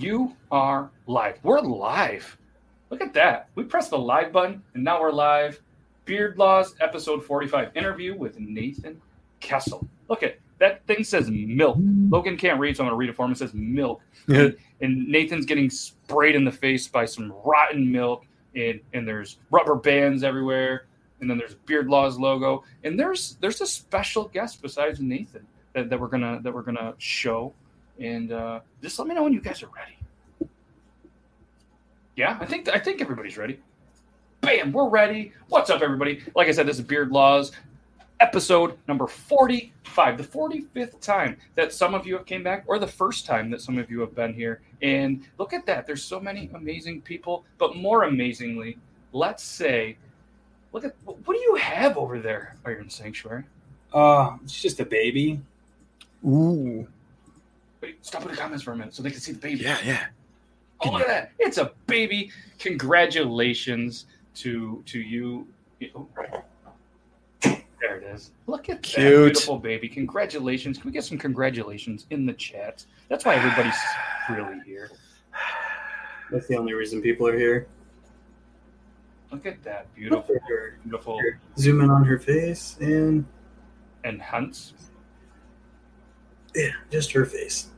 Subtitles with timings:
[0.00, 1.38] You are live.
[1.42, 2.38] We're live.
[2.88, 3.50] Look at that.
[3.54, 5.60] We pressed the live button and now we're live.
[6.06, 8.98] Beard Laws, episode 45 interview with Nathan
[9.40, 9.86] Kessel.
[10.08, 11.76] Look at that thing says milk.
[12.08, 13.32] Logan can't read, so I'm going to read it for him.
[13.32, 14.00] It says milk.
[14.28, 18.24] and, Nathan's getting sprayed in the face by some rotten milk,
[18.54, 20.86] and, and there's rubber bands everywhere.
[21.20, 25.90] And then there's Beard Laws logo, and there's there's a special guest besides Nathan that,
[25.90, 27.52] that we're gonna that we're gonna show,
[28.00, 30.50] and uh, just let me know when you guys are ready.
[32.16, 33.60] Yeah, I think I think everybody's ready.
[34.40, 35.32] Bam, we're ready.
[35.48, 36.22] What's up, everybody?
[36.34, 37.52] Like I said, this is Beard Laws,
[38.20, 42.86] episode number 45, the 45th time that some of you have came back, or the
[42.86, 44.62] first time that some of you have been here.
[44.80, 45.86] And look at that.
[45.86, 48.78] There's so many amazing people, but more amazingly,
[49.12, 49.98] let's say,
[50.72, 53.44] look at what do you have over there, Iron Sanctuary?
[53.92, 55.40] Uh, it's just a baby.
[56.26, 56.86] Ooh.
[57.80, 59.62] Wait, stop in the comments for a minute so they can see the baby.
[59.62, 60.06] Yeah, yeah.
[60.82, 61.32] Oh, look at that.
[61.38, 62.30] It's a baby.
[62.58, 65.46] Congratulations to to you.
[65.94, 66.06] Oh,
[67.42, 68.32] There it is.
[68.46, 69.32] Look at that Cute.
[69.32, 69.88] beautiful baby.
[69.88, 70.76] Congratulations.
[70.78, 72.84] Can we get some congratulations in the chat?
[73.08, 73.74] That's why everybody's
[74.28, 74.90] really here.
[76.30, 77.66] That's the only reason people are here.
[79.32, 80.78] Look at that beautiful, Here.
[80.82, 81.40] beautiful Here.
[81.56, 83.24] Zoom in on her face and
[84.04, 84.74] and hunts.
[86.54, 87.68] yeah, just her face.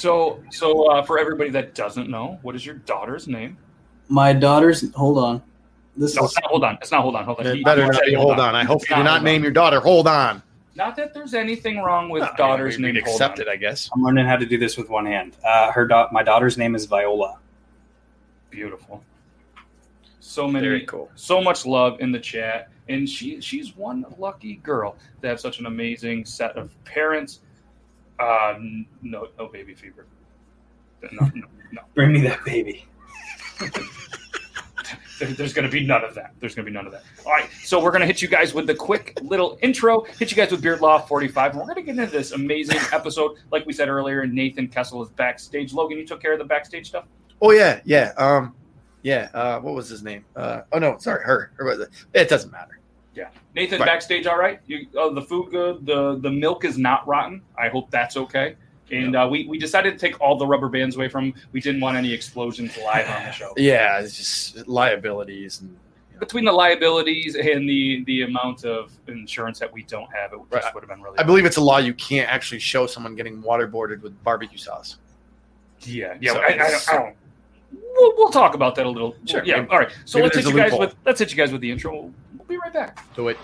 [0.00, 3.58] So, so uh, for everybody that doesn't know, what is your daughter's name?
[4.08, 5.42] My daughter's hold on.
[5.96, 6.44] This No, is not.
[6.50, 6.78] Hold on.
[6.80, 7.02] It's not.
[7.02, 7.24] Hold on.
[7.24, 7.46] Hold on.
[7.48, 8.54] It He- better not said be hold on.
[8.54, 9.42] I hope It's you do not name on.
[9.42, 9.80] your daughter.
[9.80, 10.42] Hold on.
[10.76, 12.98] Not that there's anything wrong with No, daughters we- we named.
[13.06, 13.90] Accept it, I guess.
[13.92, 15.36] I'm learning how to do this with one hand.
[15.44, 17.38] Uh, her da- my daughter's name is Viola.
[18.50, 19.02] Beautiful.
[20.20, 21.10] So many, Very cool.
[21.16, 25.58] so much love in the chat, and she she's one lucky girl to have such
[25.58, 27.40] an amazing set of parents.
[28.20, 28.58] Uh,
[29.02, 30.06] no, no baby fever.
[31.10, 31.80] No, no, no.
[31.94, 32.84] Bring me that baby.
[35.18, 36.32] There's going to be none of that.
[36.40, 37.02] There's going to be none of that.
[37.26, 40.02] All right, so we're going to hit you guys with the quick little intro.
[40.18, 41.52] Hit you guys with Beard Law 45.
[41.52, 43.36] And we're going to get into this amazing episode.
[43.50, 45.74] Like we said earlier, Nathan Kessel is backstage.
[45.74, 47.04] Logan, you took care of the backstage stuff.
[47.42, 48.12] Oh yeah, yeah.
[48.16, 48.54] Um,
[49.02, 49.28] yeah.
[49.32, 50.24] Uh, what was his name?
[50.36, 51.52] Uh, oh no, sorry, her.
[51.56, 51.88] Her?
[52.14, 52.79] It doesn't matter.
[53.54, 53.86] Nathan, Right.
[53.86, 54.60] backstage, all right.
[54.66, 55.86] You, oh, the food good.
[55.86, 57.42] The the milk is not rotten.
[57.58, 58.56] I hope that's okay.
[58.92, 61.32] And uh, we we decided to take all the rubber bands away from.
[61.52, 63.52] We didn't want any explosions live on the show.
[63.56, 65.70] Yeah, it's just liabilities and.
[65.70, 66.20] you know.
[66.20, 70.64] Between the liabilities and the the amount of insurance that we don't have, it just
[70.64, 70.74] Right.
[70.74, 71.18] would have been really.
[71.18, 74.96] I believe it's a law you can't actually show someone getting waterboarded with barbecue sauce.
[75.82, 76.32] Yeah, yeah.
[76.32, 77.16] So I, I, it's- don't, I don't.
[77.94, 79.14] We'll, we'll talk about that a little.
[79.26, 79.44] Sure.
[79.44, 79.64] Yeah.
[79.70, 79.90] All right.
[80.04, 80.80] So Maybe let's hit you guys loophole.
[80.80, 82.12] with let's hit you guys with the intro.
[82.50, 83.14] Be right back.
[83.14, 83.36] Do it.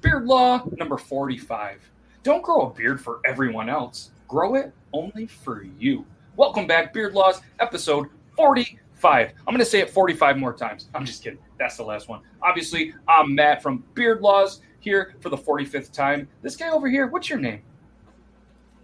[0.00, 1.78] Beard law number 45.
[2.24, 4.10] Don't grow a beard for everyone else.
[4.26, 6.04] Grow it only for you.
[6.34, 9.32] Welcome back, Beard Laws, episode 45.
[9.46, 10.88] I'm going to say it 45 more times.
[10.92, 11.38] I'm just kidding.
[11.56, 12.20] That's the last one.
[12.42, 16.28] Obviously, I'm Matt from Beard Laws here for the 45th time.
[16.42, 17.62] This guy over here, what's your name?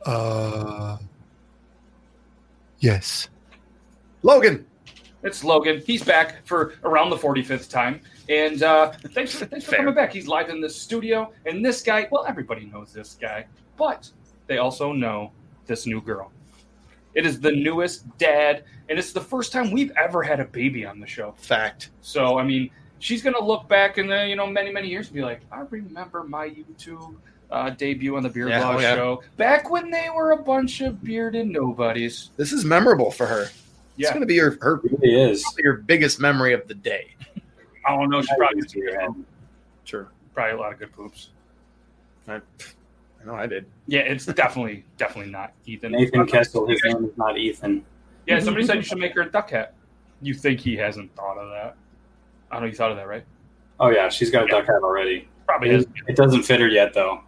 [0.04, 0.98] Uh.
[2.78, 3.28] Yes.
[4.22, 4.66] Logan.
[5.24, 5.82] It's Logan.
[5.84, 8.00] He's back for around the 45th time.
[8.28, 10.12] And uh, thanks for, thanks for coming back.
[10.12, 11.32] He's live in the studio.
[11.44, 14.08] And this guy, well, everybody knows this guy, but
[14.46, 15.32] they also know
[15.66, 16.30] this new girl.
[17.14, 20.84] It is the newest dad, and it's the first time we've ever had a baby
[20.84, 21.32] on the show.
[21.36, 21.90] Fact.
[22.00, 25.06] So, I mean, she's going to look back in the, you know, many, many years
[25.06, 27.14] and be like, I remember my YouTube
[27.50, 28.94] uh, debut on the Beard Yeah, Law oh, yeah.
[28.94, 32.30] show back when they were a bunch of bearded nobodies.
[32.36, 33.48] This is memorable for her.
[33.96, 35.44] It's going to be her her It really is.
[35.58, 37.14] your biggest memory of the day.
[37.84, 38.22] I don't know.
[38.22, 38.62] She probably,
[39.84, 40.08] Sure.
[40.34, 41.30] probably a lot of good poops.
[42.28, 42.40] I, I
[43.24, 43.66] know I did.
[43.86, 45.92] Yeah, it's definitely definitely not Ethan.
[45.92, 47.84] Nathan Kessel, his name is not Ethan.
[48.26, 49.74] Yeah, somebody said you should make her a duck hat.
[50.20, 51.76] You think he hasn't thought of that?
[52.50, 53.24] I know you thought of that, right?
[53.80, 55.28] Oh yeah, she's got a duck hat already.
[55.46, 57.22] Probably It, it doesn't fit her yet though.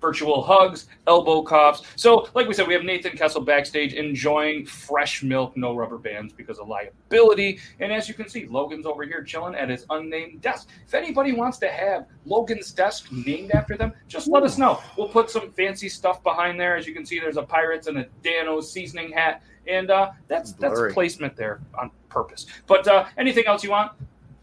[0.00, 1.82] virtual hugs, elbow coughs.
[1.96, 6.32] So, like we said, we have Nathan Kessel backstage enjoying fresh milk, no rubber bands
[6.32, 7.58] because of liability.
[7.80, 10.68] And as you can see, Logan's over here chilling at his unnamed desk.
[10.86, 14.80] If anybody wants to have Logan's desk named after them, just let us know.
[14.96, 16.76] We'll put some fancy stuff behind there.
[16.76, 19.42] As you can see, there's a Pirates and a Dano seasoning hat.
[19.66, 22.46] And uh, that's that's placement there on purpose.
[22.66, 23.92] But uh, anything else you want,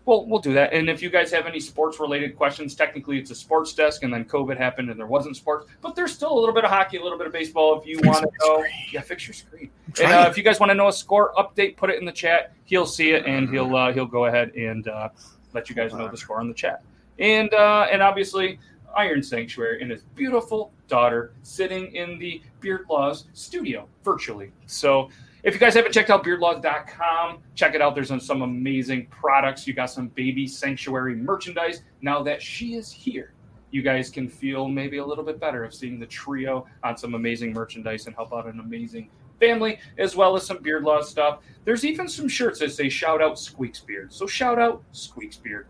[0.06, 0.74] Well, we'll do that.
[0.74, 4.14] And if you guys have any sports related questions, technically it's a sports desk, and
[4.14, 6.98] then COVID happened and there wasn't sports, but there's still a little bit of hockey,
[6.98, 7.80] a little bit of baseball.
[7.80, 8.74] If you Fix want to know, screen.
[8.94, 9.70] yeah, fix your screen.
[10.02, 12.12] And uh, if you guys want to know a score update, put it in the
[12.12, 12.52] chat.
[12.66, 15.10] He'll see it and he'll uh, he'll go ahead and uh,
[15.54, 16.84] let you guys know the score in the chat.
[17.20, 18.60] And uh, and obviously
[18.96, 24.52] Iron Sanctuary and his beautiful daughter sitting in the Beard Laws studio virtually.
[24.68, 25.10] So
[25.44, 27.96] if you guys haven't checked out beardlaws.com, check it out.
[27.96, 29.68] There's some amazing products.
[29.68, 31.82] You got some baby sanctuary merchandise.
[32.02, 33.34] Now that she is here,
[33.72, 37.14] you guys can feel maybe a little bit better of seeing the trio on some
[37.14, 39.10] amazing merchandise and help out an amazing
[39.40, 41.40] family, as well as some Beard Laws stuff.
[41.66, 44.14] There's even some shirts that say shout out Squeaks Beard.
[44.14, 45.68] So shout out Squeaks Beard.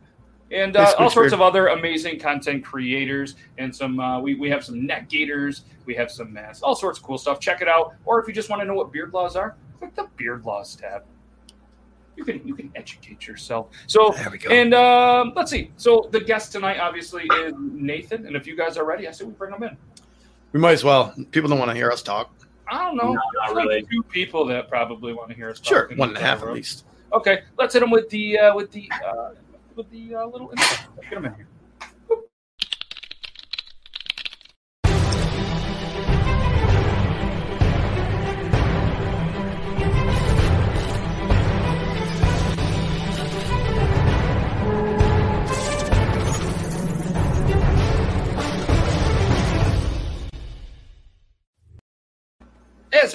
[0.53, 1.33] And uh, all sorts Beard.
[1.33, 5.95] of other amazing content creators and some uh, we, we have some neck gators we
[5.95, 8.49] have some masks all sorts of cool stuff check it out or if you just
[8.49, 11.03] want to know what beard laws are click the beard laws tab
[12.15, 14.49] you can you can educate yourself so There we go.
[14.51, 18.77] and um, let's see so the guest tonight obviously is nathan and if you guys
[18.77, 19.75] are ready i say we bring them in
[20.51, 21.15] we might as well.
[21.31, 22.31] People don't want to hear us talk.
[22.67, 23.81] i don't know No, There's not like really.
[23.91, 26.49] two people that probably want to hear us talk Sure, one and a half one
[26.49, 26.85] and a the half at least.
[27.13, 29.29] okay let's hit them with the uh, with the uh,
[29.75, 30.51] with the uh, little.
[30.55, 30.77] Let's
[31.09, 31.47] get them in here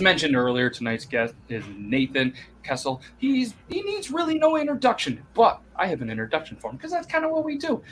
[0.00, 3.02] Mentioned earlier, tonight's guest is Nathan Kessel.
[3.18, 7.06] He's he needs really no introduction, but I have an introduction for him because that's
[7.06, 7.82] kind of what we do.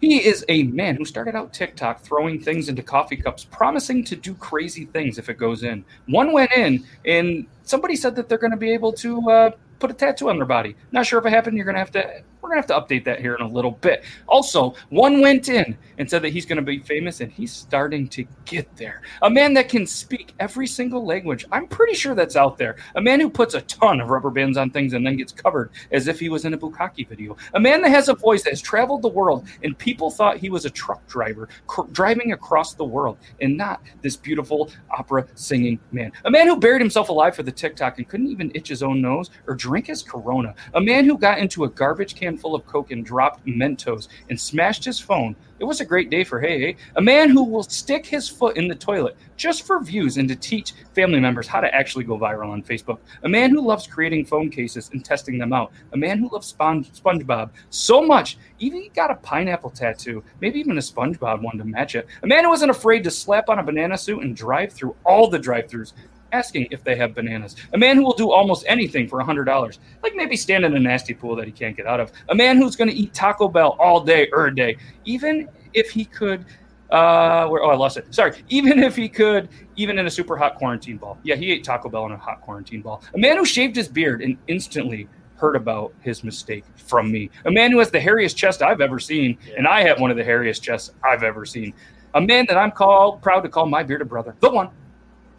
[0.00, 4.16] He is a man who started out TikTok throwing things into coffee cups, promising to
[4.16, 5.84] do crazy things if it goes in.
[6.06, 9.90] One went in, and somebody said that they're going to be able to uh, put
[9.90, 10.76] a tattoo on their body.
[10.92, 11.56] Not sure if it happened.
[11.56, 12.22] You're going to have to.
[12.46, 14.04] We're to have to update that here in a little bit.
[14.28, 18.24] Also, one went in and said that he's to be famous, and he's starting to
[18.44, 19.02] get there.
[19.22, 21.44] A man that can speak every single language.
[21.50, 22.76] I'm pretty sure that's out there.
[22.94, 25.70] A man who puts a ton of rubber bands on things and then gets covered
[25.90, 27.36] as if he was in a bukkake video.
[27.54, 30.48] A man that has a voice that has traveled the world, and people thought he
[30.48, 35.80] was a truck driver cr- driving across the world, and not this beautiful opera singing
[35.90, 36.12] man.
[36.26, 39.02] A man who buried himself alive for the TikTok and couldn't even itch his own
[39.02, 40.54] nose or drink his Corona.
[40.74, 44.40] A man who got into a garbage can full of Coke and dropped Mentos and
[44.40, 45.36] smashed his phone.
[45.58, 46.76] It was a great day for Hey Hey.
[46.96, 50.36] A man who will stick his foot in the toilet just for views and to
[50.36, 52.98] teach family members how to actually go viral on Facebook.
[53.22, 55.72] A man who loves creating phone cases and testing them out.
[55.92, 60.58] A man who loves Spon- SpongeBob so much, even he got a pineapple tattoo, maybe
[60.60, 62.06] even a SpongeBob one to match it.
[62.22, 65.28] A man who wasn't afraid to slap on a banana suit and drive through all
[65.28, 65.92] the drive-throughs
[66.32, 67.56] asking if they have bananas.
[67.72, 71.14] A man who will do almost anything for $100, like maybe stand in a nasty
[71.14, 72.12] pool that he can't get out of.
[72.28, 76.04] A man who's going to eat Taco Bell all day, er day, even if he
[76.04, 76.44] could.
[76.90, 78.14] Uh, where, oh, I lost it.
[78.14, 78.44] Sorry.
[78.48, 81.18] Even if he could, even in a super hot quarantine ball.
[81.24, 83.02] Yeah, he ate Taco Bell in a hot quarantine ball.
[83.12, 87.30] A man who shaved his beard and instantly heard about his mistake from me.
[87.44, 90.16] A man who has the hairiest chest I've ever seen, and I have one of
[90.16, 91.74] the hairiest chests I've ever seen.
[92.14, 94.70] A man that I'm called proud to call my bearded brother, the one,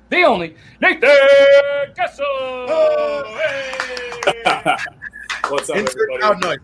[0.10, 1.10] the only, Nathan
[1.96, 2.26] Kessel.
[5.50, 6.58] What's up, Insert everybody?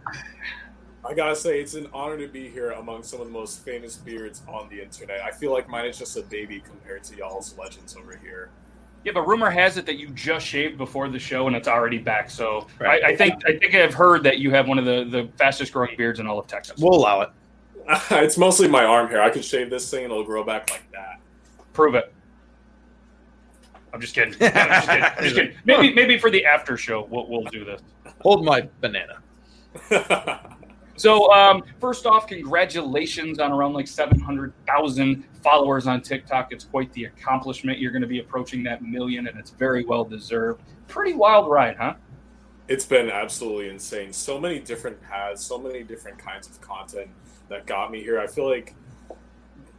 [1.05, 3.97] I gotta say, it's an honor to be here among some of the most famous
[3.97, 5.21] beards on the internet.
[5.21, 8.49] I feel like mine is just a baby compared to y'all's legends over here.
[9.03, 11.97] Yeah, but rumor has it that you just shaved before the show and it's already
[11.97, 12.29] back.
[12.29, 13.03] So Right.
[13.03, 15.73] I, I think I think I've heard that you have one of the, the fastest
[15.73, 16.79] growing beards in all of Texas.
[16.79, 17.29] We'll allow it.
[18.11, 19.21] it's mostly my arm hair.
[19.21, 21.19] I could shave this thing and it'll grow back like that.
[21.73, 22.13] Prove it.
[23.93, 24.33] I'm just kidding.
[24.41, 25.03] I'm just kidding.
[25.03, 25.55] I'm just kidding.
[25.65, 27.81] Maybe maybe for the after show we'll, we'll do this.
[28.21, 29.19] Hold my banana.
[30.95, 36.53] So um, first off, congratulations on around like 700,000 followers on TikTok.
[36.53, 37.79] It's quite the accomplishment.
[37.79, 40.61] You're going to be approaching that million, and it's very well deserved.
[40.87, 41.95] Pretty wild ride, huh?
[42.67, 44.13] it's been absolutely insane.
[44.13, 47.09] So many different paths, so many different kinds of content
[47.49, 48.19] that got me here.
[48.19, 48.73] I feel like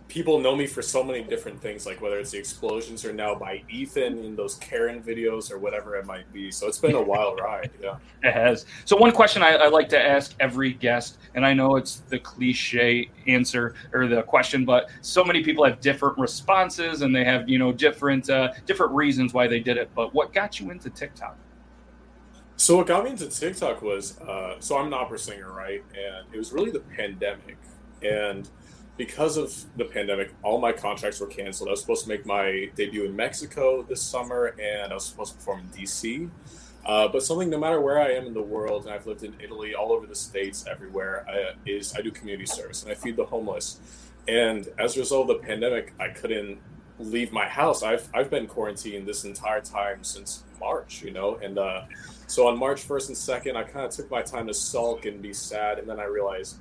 [0.08, 3.34] people know me for so many different things, like whether it's the explosions or now
[3.34, 6.50] by Ethan in those Karen videos or whatever it might be.
[6.50, 7.70] So it's been a wild ride.
[7.82, 7.96] Yeah.
[8.22, 8.66] It has.
[8.84, 12.18] So one question I, I like to ask every guest, and I know it's the
[12.18, 17.48] cliche answer or the question, but so many people have different responses and they have
[17.48, 19.90] you know different uh, different reasons why they did it.
[19.94, 21.36] But what got you into TikTok?
[22.56, 25.82] So what got me into TikTok was uh, so I'm an opera singer, right?
[25.90, 27.56] And it was really the pandemic,
[28.02, 28.48] and
[28.96, 31.68] because of the pandemic, all my contracts were canceled.
[31.68, 35.32] I was supposed to make my debut in Mexico this summer, and I was supposed
[35.32, 36.30] to perform in DC.
[36.86, 39.34] Uh, but something, no matter where I am in the world, and I've lived in
[39.40, 43.16] Italy, all over the states, everywhere, I, is I do community service and I feed
[43.16, 43.80] the homeless.
[44.28, 46.58] And as a result of the pandemic, I couldn't
[46.98, 47.82] leave my house.
[47.82, 51.82] I've I've been quarantined this entire time since March, you know, and uh,
[52.26, 55.20] so on March first and second, I kind of took my time to sulk and
[55.20, 56.56] be sad, and then I realized,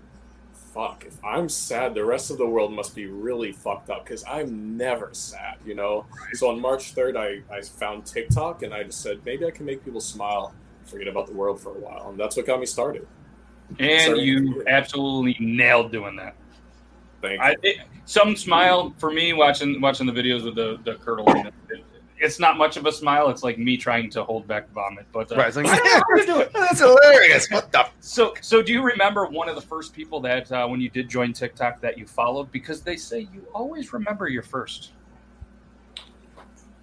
[0.74, 4.24] fuck, if I'm sad, the rest of the world must be really fucked up because
[4.27, 6.06] I'm never sad, you know.
[6.34, 9.65] So on March third, I I found TikTok, and I just said maybe I can
[9.65, 10.53] make people smile,
[10.86, 13.08] forget about the world for a while, and that's what got me started.
[13.80, 16.36] And you absolutely nailed doing that.
[17.22, 17.46] Thank you.
[17.46, 21.50] I, it, some smile for me watching watching the videos with the the curdling.
[22.24, 23.30] It, it's not much of a smile.
[23.30, 25.06] It's like me trying to hold back vomit.
[25.12, 26.53] But uh, Right, like, I don't know how to do it.
[26.53, 27.50] That's hilarious.
[27.50, 27.88] What the?
[28.00, 31.10] So, so do you remember one of the first people that uh, when you did
[31.10, 32.51] join TikTok that you followed?
[32.51, 34.92] Because they say you always remember your first.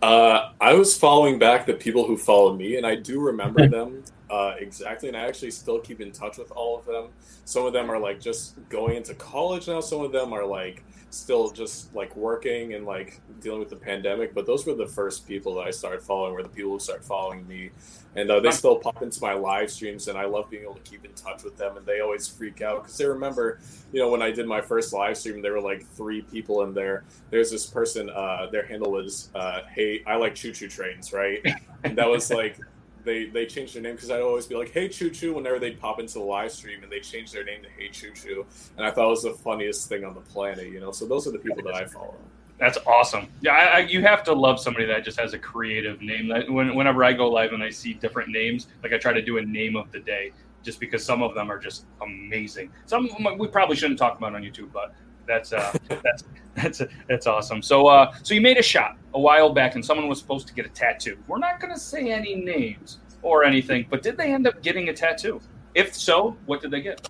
[0.02, 4.02] Uh, I was following back the people who followed me, and I do remember them
[4.30, 5.08] uh, exactly.
[5.08, 7.08] And I actually still keep in touch with all of them.
[7.44, 9.80] Some of them are like just going into college now.
[9.80, 14.34] Some of them are like still just like working and like dealing with the pandemic.
[14.34, 16.32] But those were the first people that I started following.
[16.32, 17.70] Were the people who started following me,
[18.16, 20.90] and uh, they still pop into my live streams, and I love being able to
[20.90, 21.76] keep in touch with them.
[21.76, 23.60] And they always freak out because they remember,
[23.92, 26.72] you know, when I did my first live stream, there were like three people in
[26.72, 27.04] there.
[27.30, 28.08] There's this person.
[28.10, 31.44] Uh, their handle is uh, "Hey, I like choo choo trains," right?
[31.82, 32.58] And that was like
[33.04, 35.80] they they changed their name because I'd always be like, "Hey Choo Choo" whenever they'd
[35.80, 38.86] pop into the live stream, and they changed their name to "Hey Choo Choo," and
[38.86, 40.92] I thought it was the funniest thing on the planet, you know.
[40.92, 42.16] So those are the people that I follow.
[42.58, 43.26] That's awesome.
[43.40, 46.28] Yeah, I, I, you have to love somebody that just has a creative name.
[46.28, 49.22] That when, whenever I go live and I see different names, like I try to
[49.22, 52.70] do a name of the day, just because some of them are just amazing.
[52.84, 54.94] Some we probably shouldn't talk about on YouTube, but
[55.26, 55.72] that's uh,
[56.02, 56.24] that's
[56.56, 57.62] that's that's awesome.
[57.62, 60.54] So uh, so you made a shot a while back, and someone was supposed to
[60.54, 61.16] get a tattoo.
[61.26, 64.88] We're not going to say any names or anything, but did they end up getting
[64.88, 65.40] a tattoo?
[65.74, 67.08] If so, what did they get?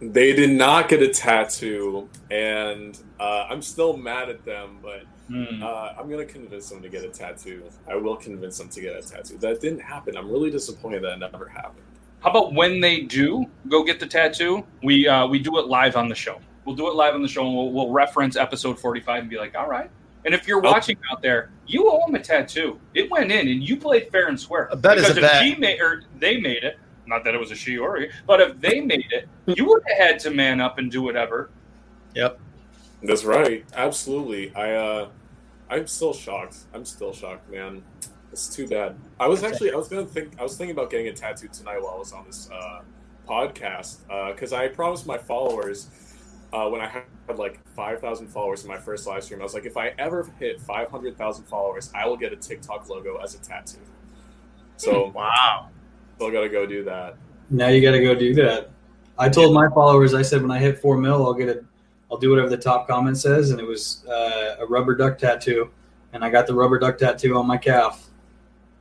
[0.00, 5.62] They did not get a tattoo, and uh, I'm still mad at them, but Hmm.
[5.62, 7.62] uh, I'm gonna convince them to get a tattoo.
[7.88, 9.38] I will convince them to get a tattoo.
[9.38, 10.16] That didn't happen.
[10.16, 11.84] I'm really disappointed that it never happened.
[12.18, 15.94] How about when they do go get the tattoo, we uh, we do it live
[15.94, 16.40] on the show.
[16.64, 19.30] We'll do it live on the show, and we'll, we'll reference episode forty five and
[19.30, 19.90] be like, all right.
[20.24, 20.70] And if you're Oh.
[20.72, 22.78] watching out there, you owe them a tattoo.
[22.94, 24.68] It went in, and you played fair and square.
[24.70, 25.42] A bet is because a if bet.
[25.42, 28.40] she made or they made it, not that it was a she or a, but
[28.40, 31.48] if they made it, you would have had to man up and do whatever.
[32.14, 32.38] Yep.
[33.02, 33.64] That's right.
[33.74, 34.54] Absolutely.
[34.54, 35.08] I uh
[35.70, 36.56] I'm still shocked.
[36.74, 37.82] I'm still shocked, man.
[38.32, 38.96] It's too bad.
[39.18, 41.80] I was actually I was gonna think I was thinking about getting a tattoo tonight
[41.80, 42.82] while I was on this uh,
[43.26, 43.98] podcast
[44.34, 45.88] because I promised my followers
[46.52, 49.40] uh, when I had like five thousand followers in my first live stream.
[49.40, 52.36] I was like, if I ever hit five hundred thousand followers, I will get a
[52.36, 53.78] TikTok logo as a tattoo.
[54.76, 55.68] So Wow.
[56.16, 57.16] still gotta go do that.
[57.50, 58.70] Now you got to go do that.
[59.18, 61.64] I told my followers, I said when I hit four mil, I'll get a,
[62.10, 65.68] I'll do whatever the top comment says, and it was uh, a rubber duck tattoo,
[66.12, 68.08] and I got the rubber duck tattoo on my calf.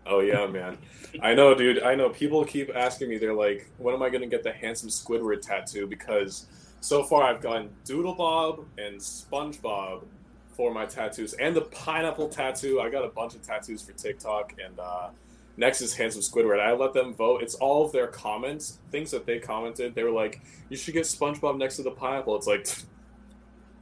[0.06, 0.78] Oh yeah, man.
[1.24, 1.82] I know, dude.
[1.82, 2.10] I know.
[2.10, 3.18] People keep asking me.
[3.18, 6.46] They're like, "When am I going to get the handsome Squidward tattoo?" Because
[6.82, 10.04] so far I've gotten Doodle Bob and SpongeBob
[10.52, 12.82] for my tattoos, and the pineapple tattoo.
[12.82, 15.10] I got a bunch of tattoos for TikTok, and uh,
[15.58, 16.60] next is handsome Squidward.
[16.60, 17.42] I let them vote.
[17.42, 19.96] It's all of their comments, things that they commented.
[19.96, 22.68] They were like, "You should get SpongeBob next to the pineapple." It's like,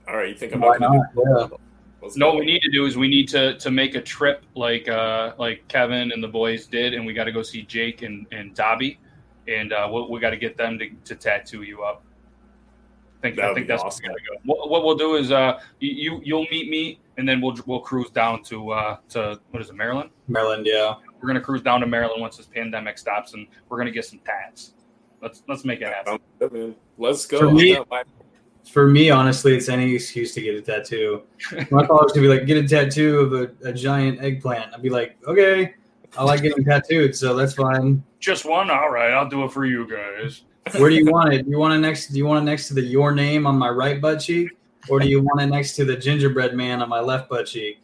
[0.08, 1.50] all right, you think I'm Why not going to not?
[1.50, 1.56] do?
[1.56, 1.58] Yeah.
[2.01, 4.46] Let's No, what we need to do is we need to to make a trip
[4.56, 8.04] like uh like Kevin and the boys did, and we got to go see Jake
[8.04, 9.00] and and Dobby,
[9.48, 12.04] and uh, we, we got to get them to, to tattoo you up.
[13.27, 14.03] I think That I think that's awesome.
[14.05, 14.53] where we gotta go.
[14.53, 17.79] What, what we'll do is uh you you- you'll meet me, and then we'll we'll
[17.81, 20.10] cruise down to uh to what is it Maryland?
[20.27, 20.96] Maryland, yeah.
[21.22, 24.19] We're gonna cruise down to Maryland once this pandemic stops, and we're gonna get some
[24.19, 24.74] tats.
[25.22, 26.19] Let's let's make it happen.
[26.39, 26.75] Good.
[26.98, 27.39] Let's go.
[27.39, 27.77] For me-
[28.65, 31.24] For me, honestly, it's any excuse to get a tattoo.
[31.72, 34.74] My followers could be like, get a tattoo of a, a giant eggplant.
[34.74, 35.75] I'd be like, okay,
[36.17, 38.03] I like getting tattooed, so that's fine.
[38.19, 39.12] Just one, all right.
[39.13, 40.41] I'll do it for you guys.
[40.75, 41.43] Where do you want it?
[41.43, 42.07] Do you want it next?
[42.07, 44.51] Do you want it next to the your name on my right butt cheek,
[44.89, 47.79] or do you want it next to the gingerbread man on my left butt cheek?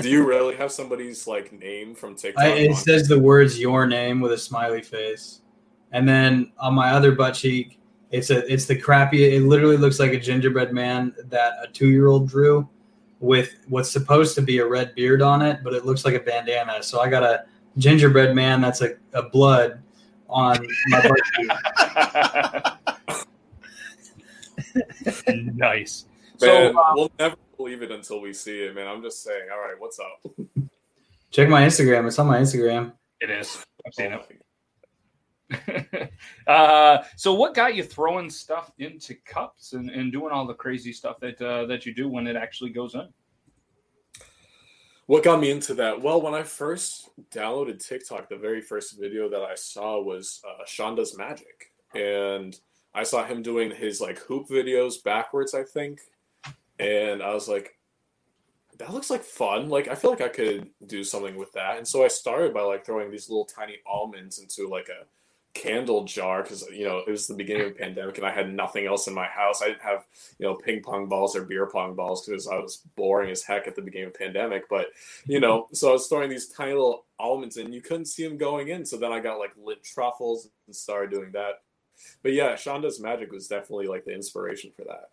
[0.00, 2.44] Do you really have somebody's like name from TikTok?
[2.44, 5.40] I, it on- says the words "your name" with a smiley face,
[5.92, 7.78] and then on my other butt cheek,
[8.10, 9.34] it's a it's the crappy.
[9.34, 12.68] It literally looks like a gingerbread man that a two year old drew,
[13.20, 16.20] with what's supposed to be a red beard on it, but it looks like a
[16.20, 16.82] bandana.
[16.82, 17.44] So I got a
[17.76, 19.82] gingerbread man that's a, a blood
[20.28, 21.48] on my birthday.
[25.54, 26.06] nice.
[26.40, 28.86] Man, So uh, we'll never believe it until we see it, man.
[28.86, 29.48] I'm just saying.
[29.52, 30.32] All right, what's up?
[31.30, 32.06] Check my Instagram.
[32.06, 32.92] It's on my Instagram.
[33.20, 33.64] it is.
[33.86, 34.42] I've seen Oh it.
[36.46, 40.92] uh, so what got you throwing stuff into cups and, and doing all the crazy
[40.92, 43.08] stuff that uh, that you do when it actually goes in?
[45.08, 46.02] What got me into that?
[46.02, 50.64] Well, when I first downloaded TikTok, the very first video that I saw was uh,
[50.66, 51.72] Sean Does Magic.
[51.94, 52.54] And
[52.94, 56.00] I saw him doing his like hoop videos backwards, I think.
[56.78, 57.78] And I was like,
[58.76, 59.70] that looks like fun.
[59.70, 61.78] Like I feel like I could do something with that.
[61.78, 65.06] And so I started by like throwing these little tiny almonds into like a
[65.58, 68.52] candle jar because you know it was the beginning of the pandemic and I had
[68.52, 69.60] nothing else in my house.
[69.60, 70.06] I didn't have
[70.38, 73.66] you know ping pong balls or beer pong balls because I was boring as heck
[73.66, 74.68] at the beginning of the pandemic.
[74.68, 74.86] But
[75.26, 78.38] you know, so I was throwing these tiny little almonds and you couldn't see them
[78.38, 78.84] going in.
[78.84, 81.62] So then I got like lit truffles and started doing that.
[82.22, 85.10] But yeah, Sean Does Magic was definitely like the inspiration for that.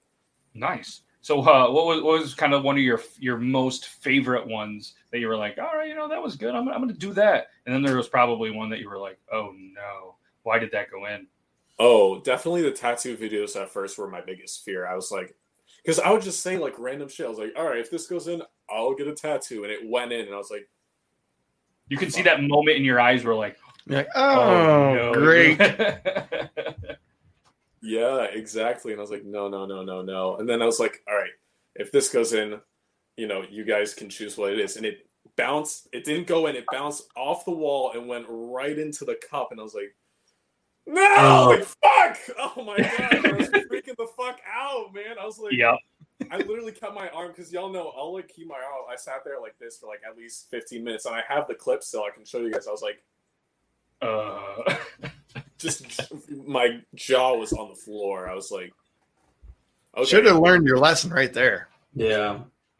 [0.53, 1.01] Nice.
[1.21, 4.93] So, uh, what was what was kind of one of your your most favorite ones
[5.11, 6.53] that you were like, all right, you know, that was good.
[6.53, 7.47] I'm I'm going to do that.
[7.65, 10.14] And then there was probably one that you were like, oh no,
[10.45, 11.27] why did that go in?
[11.77, 14.87] Oh, definitely the tattoo videos at first were my biggest fear.
[14.87, 15.35] I was like,
[15.83, 17.25] because I would just say like random shit.
[17.25, 19.87] I was like, all right, if this goes in, I'll get a tattoo, and it
[19.87, 20.67] went in, and I was like,
[21.89, 25.13] you can see that moment in your eyes where like, You're like, oh, oh no.
[25.13, 25.59] great.
[27.85, 28.93] Yeah, exactly.
[28.93, 30.37] And I was like, no, no, no, no, no.
[30.37, 31.29] And then I was like, all right,
[31.75, 32.59] if this goes in,
[33.15, 34.75] you know, you guys can choose what it is.
[34.75, 38.77] And it bounced, it didn't go in, it bounced off the wall and went right
[38.77, 39.49] into the cup.
[39.51, 39.95] And I was like,
[40.87, 41.47] no, Oh.
[41.49, 42.17] like, fuck.
[42.37, 43.25] Oh my God.
[43.25, 45.17] I was freaking the fuck out, man.
[45.21, 45.75] I was like, yeah.
[46.31, 48.85] I literally cut my arm because y'all know I'll like keep my arm.
[48.89, 51.55] I sat there like this for like at least 15 minutes and I have the
[51.55, 52.03] clip still.
[52.03, 52.67] I can show you guys.
[52.67, 53.03] I was like,
[54.01, 54.75] Uh,
[55.57, 56.11] just
[56.47, 58.29] my jaw was on the floor.
[58.29, 58.73] I was like,
[59.97, 61.67] okay, Should have learned your lesson right there.
[61.93, 62.39] Yeah.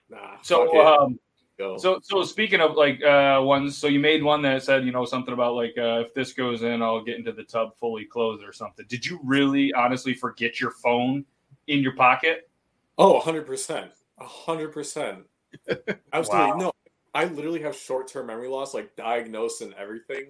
[0.10, 0.86] Nah, fuck so, it.
[0.86, 1.20] um,
[1.58, 1.78] Go.
[1.78, 5.06] so, so speaking of like uh, ones, so you made one that said, you know,
[5.06, 8.44] something about like uh, if this goes in, I'll get into the tub fully clothed
[8.44, 8.86] or something.
[8.90, 11.24] Did you really, honestly, forget your phone
[11.68, 12.50] in your pocket?
[12.98, 13.90] Oh, 100%.
[14.20, 15.24] 100%.
[16.14, 16.52] Absolutely.
[16.52, 16.58] Wow.
[16.58, 16.72] No,
[17.14, 20.26] I literally have short term memory loss, like diagnosed and everything.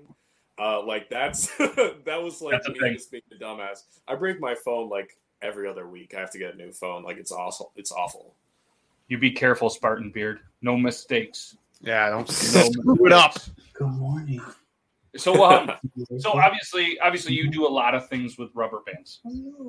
[0.58, 2.94] Uh, like that's that was like That's a me thing.
[2.94, 3.80] just being a dumbass.
[4.08, 6.14] I break my phone like every other week.
[6.16, 7.04] I have to get a new phone.
[7.04, 7.72] Like it's awful.
[7.76, 8.36] It's awful.
[9.08, 10.40] You be careful, Spartan Beard.
[10.66, 11.58] No mistakes.
[11.80, 13.38] Yeah, don't No screw it up.
[13.74, 14.42] Good morning.
[15.16, 15.72] So, um,
[16.18, 19.22] so obviously, obviously, you do a lot of things with rubber bands.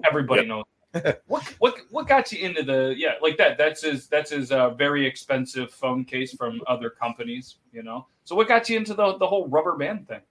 [0.09, 0.65] Everybody knows.
[1.27, 3.59] what what what got you into the yeah like that?
[3.59, 7.57] That's his that's his uh, very expensive phone case from other companies.
[7.75, 8.07] You know.
[8.25, 10.23] So what got you into the the whole rubber band thing?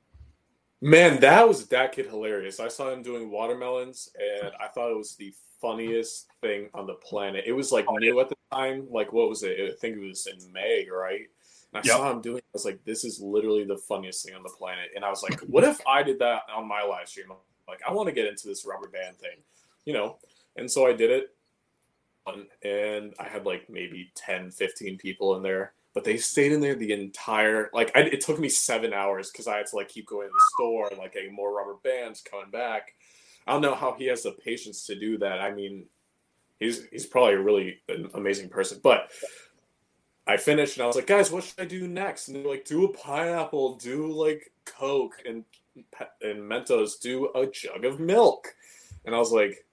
[0.81, 2.59] Man, that was that kid hilarious.
[2.59, 5.31] I saw him doing watermelons, and I thought it was the
[5.65, 7.45] funniest thing on the planet.
[7.47, 8.87] It was like oh, new at the time.
[8.89, 9.57] Like what was it?
[9.59, 11.21] I think it was in May, right?
[11.73, 11.97] And I Yep.
[11.97, 12.37] saw him doing.
[12.37, 12.45] it.
[12.45, 15.23] I was like, "This is literally the funniest thing on the planet." And I was
[15.23, 17.31] like, "What if I did that on my live stream?"
[17.67, 19.37] Like, I want to get into this rubber band thing,
[19.85, 20.17] you know.
[20.55, 21.35] And so I did it,
[22.63, 26.75] and I had like maybe 10, 15 people in there but they stayed in there
[26.75, 30.05] the entire like I, it took me seven hours because i had to like keep
[30.05, 32.93] going to the store and like getting more rubber bands coming back
[33.45, 35.39] i don't know how he has the patience to do that.
[35.39, 35.85] I mean
[36.59, 39.11] he's he's probably a really an amazing person but
[40.25, 42.27] i finished and i was like guys what should i do next?
[42.27, 45.43] And they're like do a pineapple do like coke and
[46.21, 48.55] and mentos do a jug of milk.
[49.05, 49.65] And i was like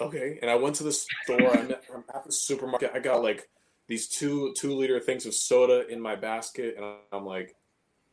[0.00, 0.38] okay.
[0.42, 1.08] And i went to the store
[1.56, 3.48] i'm at, I'm at the supermarket i got like
[3.88, 7.56] these two two liter things of soda in my basket and i'm like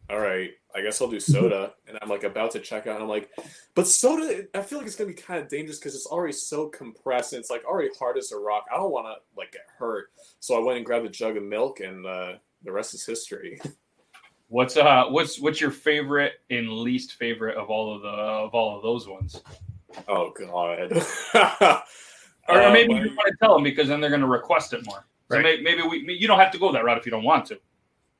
[0.10, 3.04] all right i guess i'll do soda and i'm like about to check out and
[3.04, 3.30] i'm like
[3.76, 6.68] but soda i feel like it's gonna be kind of dangerous because it's already so
[6.70, 9.66] compressed and it's like already hard as a rock i don't want to like get
[9.78, 10.08] hurt
[10.40, 13.60] so i went and grabbed a jug of milk and uh, the rest is history
[14.52, 18.76] What's uh what's what's your favorite and least favorite of all of the of all
[18.76, 19.40] of those ones?
[20.08, 20.92] oh god
[22.50, 24.84] Or, Uh, maybe you want to tell them because then they're going to request it
[24.86, 25.06] more.
[25.30, 25.44] So Right.
[25.44, 27.60] may, maybe we you don't have to go that route if you don't want to.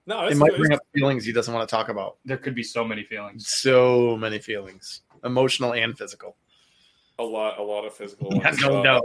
[0.10, 2.18] No It might bring up feelings he doesn't want to talk about.
[2.26, 3.48] There could be so many feelings.
[3.48, 6.36] So many feelings, emotional and physical.
[7.20, 8.62] a lot a lot of physical Yeah, ones.
[8.62, 9.02] no Uh,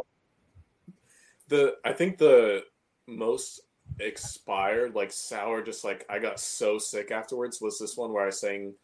[1.49, 2.65] the I think the
[3.07, 3.61] most
[4.01, 8.31] expired, like sour, just like I got so sick afterwards was this one where I
[8.31, 8.75] sang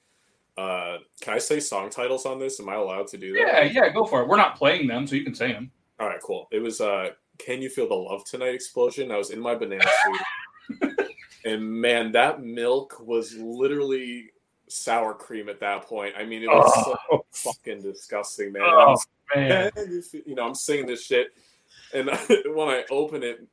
[0.58, 2.60] uh can I say song titles on this?
[2.60, 3.40] Am I allowed to do that?
[3.40, 4.28] Yeah, yeah, go for it.
[4.28, 5.70] We're not playing them, so you can say them.
[5.98, 6.48] All right, cool.
[6.52, 9.10] It was uh Can You Feel the Love Tonight explosion.
[9.10, 10.90] I was in my banana suit.
[11.44, 14.30] and man, that milk was literally
[14.68, 16.14] sour cream at that point.
[16.16, 18.62] I mean, it was so Oh, fucking disgusting, man.
[18.64, 18.96] Oh,
[19.34, 19.70] man.
[20.26, 21.28] you know, I'm singing this shit,
[21.92, 22.08] and
[22.54, 23.46] when I open it,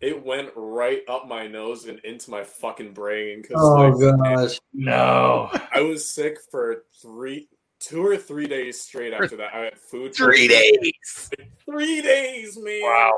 [0.00, 3.42] it went right up my nose and into my fucking brain.
[3.42, 4.58] Because Oh like, gosh.
[4.72, 5.50] No.
[5.72, 7.48] I was sick for three,
[7.86, 10.14] two or three days straight after that, I had food.
[10.14, 11.30] Three days.
[11.64, 12.80] Three days, man.
[12.82, 13.12] Wow.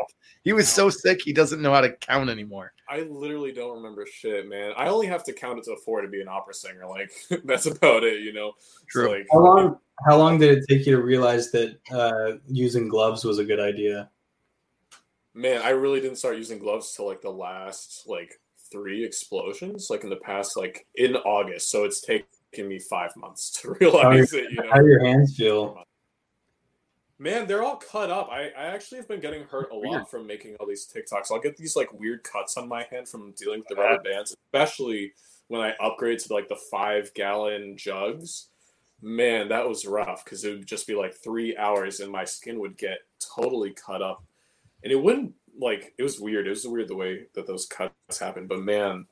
[0.45, 2.73] He was so sick he doesn't know how to count anymore.
[2.89, 4.73] I literally don't remember shit, man.
[4.77, 6.87] I only have to count it to four to be an opera singer.
[6.89, 7.13] Like
[7.45, 8.53] that's about it, you know.
[8.59, 9.11] So, True.
[9.11, 9.79] like, How long?
[10.07, 13.59] How long did it take you to realize that uh, using gloves was a good
[13.59, 14.09] idea?
[15.39, 20.05] man, I really didn't start using gloves till like the last like three explosions, like
[20.05, 21.71] in the past, like in August.
[21.71, 24.51] So it's taken me five months to realize it.
[24.51, 24.71] You know.
[24.71, 25.83] How your hands feel?
[27.21, 28.29] Man, they're all cut up.
[28.31, 31.33] I, I actually have been getting hurt a lot from making all these TikToks.
[31.33, 34.37] I'll get these like weird cuts on my hand from dealing with the rubber bands,
[34.47, 35.13] especially
[35.49, 38.51] when I upgrade to like the five gallon jugs.
[39.03, 42.61] Man, that was rough because it would just be like three hours and my skin
[42.61, 44.23] would get totally cut up.
[44.85, 46.47] And it wouldn't like it was weird.
[46.47, 48.49] It was weird the way that those cuts happened.
[48.49, 49.07] But man,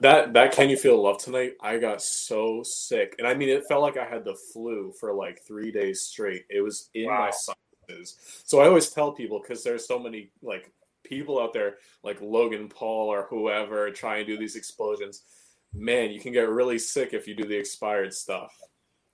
[0.00, 1.54] that that can you feel love tonight?
[1.60, 5.12] I got so sick, and I mean, it felt like I had the flu for
[5.12, 6.44] like three days straight.
[6.48, 7.54] It was in my Wow.
[7.88, 8.42] sinuses.
[8.44, 10.70] So I always tell people because there's so many like
[11.02, 15.22] people out there, like Logan Paul or whoever, try and do these explosions.
[15.72, 18.56] Man, you can get really sick if you do the expired stuff.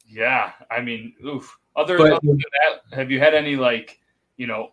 [0.06, 1.58] Yeah, I mean, oof.
[1.74, 3.98] Other, But- other than that, have you had any like,
[4.36, 4.72] you know,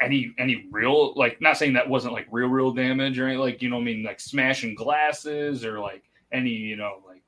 [0.00, 1.40] any any real like?
[1.40, 4.02] Not saying that wasn't like real real damage or any like you know, I mean
[4.02, 7.22] like smashing glasses or like any you know like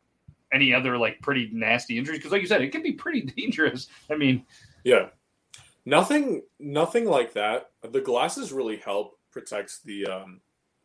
[0.53, 3.89] any other like pretty nasty injuries because like you said, it can be pretty dangerous.
[4.11, 4.45] I mean,
[4.85, 5.09] Yeah.
[5.87, 7.71] Nothing nothing like that.
[7.83, 10.41] The glasses really help protect the um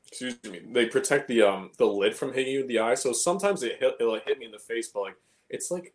[0.08, 0.62] excuse me.
[0.71, 2.95] They protect the um the lid from hitting you in the eye.
[2.95, 5.15] So sometimes it hit it'll hit me in the face, but like
[5.50, 5.93] it's like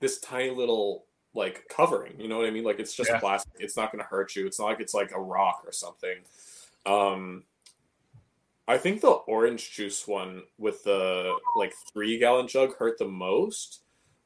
[0.00, 2.64] this tiny little like covering, you know what I mean?
[2.64, 3.20] Like it's just Yeah.
[3.20, 3.52] plastic.
[3.60, 4.46] It's not gonna hurt you.
[4.46, 6.16] It's not like it's like a rock or something.
[6.86, 7.44] Um
[8.68, 13.82] I think the orange juice one with the like three gallon jug hurt the most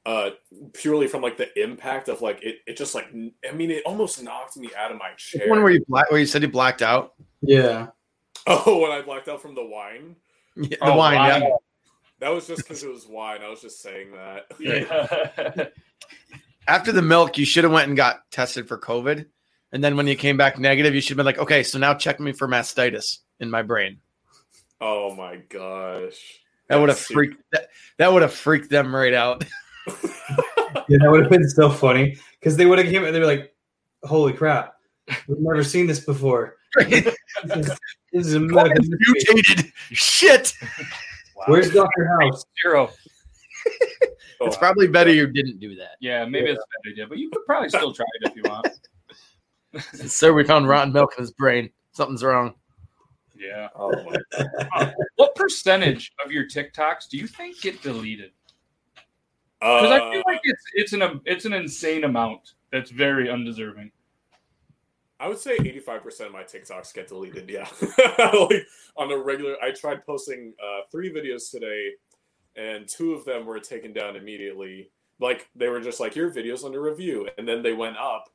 [0.06, 0.30] uh
[0.72, 3.08] purely from like the impact of like it, it just like
[3.46, 6.10] I mean it almost knocked me out of my chair The One where you black,
[6.10, 7.12] where you said you blacked out.
[7.42, 7.88] Yeah.
[8.46, 10.16] oh when i blacked out from the wine
[10.56, 11.42] Yeah, the Oh, wine, wine.
[11.42, 11.48] yeah.
[12.20, 15.66] that was just because it was wine i was just saying that yeah,
[16.70, 19.26] After the milk, you should have went and got tested for COVID,
[19.72, 21.94] and then when you came back negative, you should have been like, okay, so now
[21.94, 23.98] check me for mastitis in my brain.
[24.80, 29.44] oh my gosh That would have freaked that, that would have freaked them right out.
[30.88, 33.04] Yeah, that would have been so funny because they would have came.
[33.04, 33.54] And they were like,
[34.04, 34.74] "Holy crap,
[35.26, 37.06] we've never seen this before." This
[37.56, 37.78] is,
[38.12, 38.40] this is a.
[38.40, 40.52] Mutated shit.
[41.36, 41.44] Wow.
[41.46, 42.44] Where's Doctor House?
[42.62, 42.90] zero?
[44.40, 45.96] Oh, It's probably better you didn't do that.
[46.00, 48.42] Yeah, maybe it's a bad idea, but you could probably still try it if you
[48.44, 48.68] want.
[50.10, 51.70] Sir, we found rotten milk in his brain.
[51.92, 52.54] Something's wrong.
[53.36, 53.68] Yeah.
[53.74, 58.32] oh my What percentage of your TikToks do you think get deleted?
[59.60, 63.90] Because I feel Uh, like it's it's an it's an insane amount that's very undeserving.
[65.18, 67.48] I would say 85% of my TikToks get deleted.
[67.50, 67.68] Yeah.
[68.18, 71.90] like on a regular, I tried posting uh, three videos today
[72.56, 74.90] and two of them were taken down immediately.
[75.18, 77.28] Like they were just like, your video's under review.
[77.38, 78.28] And then they went up.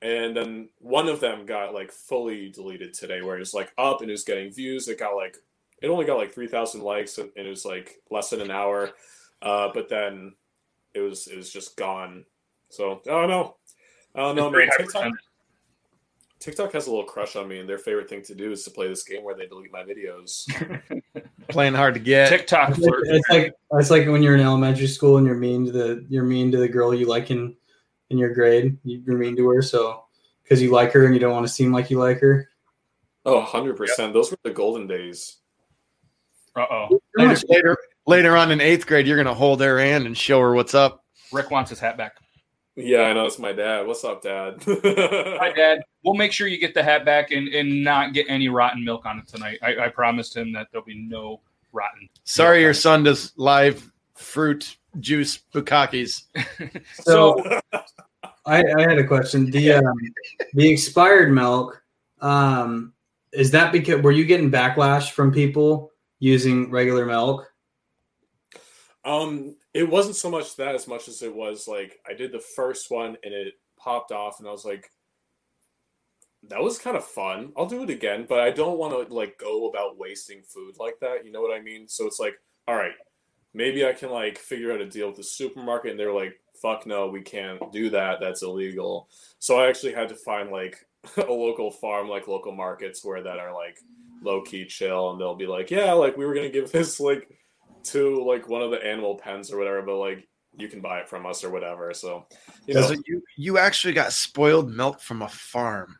[0.00, 4.00] And then one of them got like fully deleted today where it was like up
[4.00, 4.88] and it was getting views.
[4.88, 5.36] It got like,
[5.80, 8.90] it only got like 3,000 likes and, and it was like less than an hour.
[9.40, 10.34] Uh, but then
[10.94, 12.24] it was, it was just gone.
[12.68, 13.56] So I don't know.
[14.14, 14.68] I don't know, man.
[14.76, 15.12] TikTok.
[16.38, 18.70] TikTok has a little crush on me, and their favorite thing to do is to
[18.70, 20.44] play this game where they delete my videos.
[21.52, 22.28] Playing hard to get.
[22.28, 23.04] TikTok It's like, flirt.
[23.06, 26.24] it's like it's like when you're in elementary school and you're mean to the you're
[26.24, 27.54] mean to the girl you like in
[28.10, 28.76] in your grade.
[28.84, 30.04] You're mean to her, so
[30.42, 32.48] because you like her and you don't want to seem like you like her.
[33.24, 34.12] Oh, 100%.
[34.12, 35.36] Those were the golden days.
[36.56, 37.00] Uh oh.
[37.16, 40.54] Later, later, later on in eighth grade, you're gonna hold her hand and show her
[40.54, 41.04] what's up.
[41.32, 42.16] Rick wants his hat back.
[42.74, 43.26] Yeah, I know.
[43.26, 43.86] It's my dad.
[43.86, 44.62] What's up, dad?
[44.66, 45.82] Hi, Dad.
[46.04, 49.04] We'll make sure you get the hat back and, and not get any rotten milk
[49.04, 49.58] on it tonight.
[49.62, 51.40] I, I promised him that there'll be no
[51.72, 52.08] rotten.
[52.24, 52.66] Sorry, Yeah.
[52.66, 56.22] your son does live fruit juice bukakis.
[56.94, 57.60] So,
[58.46, 59.50] I, I had a question.
[59.50, 59.94] The um,
[60.54, 61.82] the expired milk,
[62.20, 62.92] um,
[63.32, 67.46] is that because were you getting backlash from people using regular milk?
[69.04, 72.40] Um, it wasn't so much that as much as it was like I did the
[72.40, 74.90] first one and it popped off, and I was like,
[76.48, 77.52] that was kind of fun.
[77.56, 80.98] I'll do it again, but I don't want to like go about wasting food like
[81.00, 81.24] that.
[81.24, 81.88] You know what I mean?
[81.88, 82.34] So it's like,
[82.66, 82.92] all right,
[83.54, 86.86] maybe I can like figure out a deal with the supermarket, and they're like, fuck
[86.86, 88.20] no, we can't do that.
[88.20, 89.08] That's illegal.
[89.38, 93.38] So I actually had to find like a local farm, like local markets where that
[93.38, 93.78] are like
[94.22, 97.28] low key chill, and they'll be like, yeah, like we were gonna give this like
[97.84, 101.08] to like one of the animal pens or whatever, but like you can buy it
[101.08, 101.92] from us or whatever.
[101.94, 102.26] So,
[102.66, 105.96] you So know, you you actually got spoiled milk from a farm.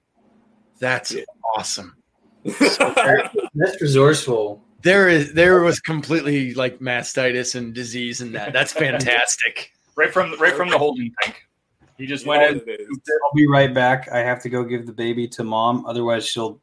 [0.79, 1.25] That's Yeah.
[1.57, 1.97] awesome.
[2.45, 4.62] That's resourceful.
[4.83, 8.53] There is there was completely like mastitis and disease and that.
[8.53, 9.71] That's fantastic.
[9.95, 11.42] Right from right from the holding tank.
[11.99, 12.59] He just you went in.
[12.61, 12.88] what it is.
[12.88, 14.09] I'll be right back.
[14.11, 15.85] I have to go give the baby to mom.
[15.85, 16.62] Otherwise, she'll.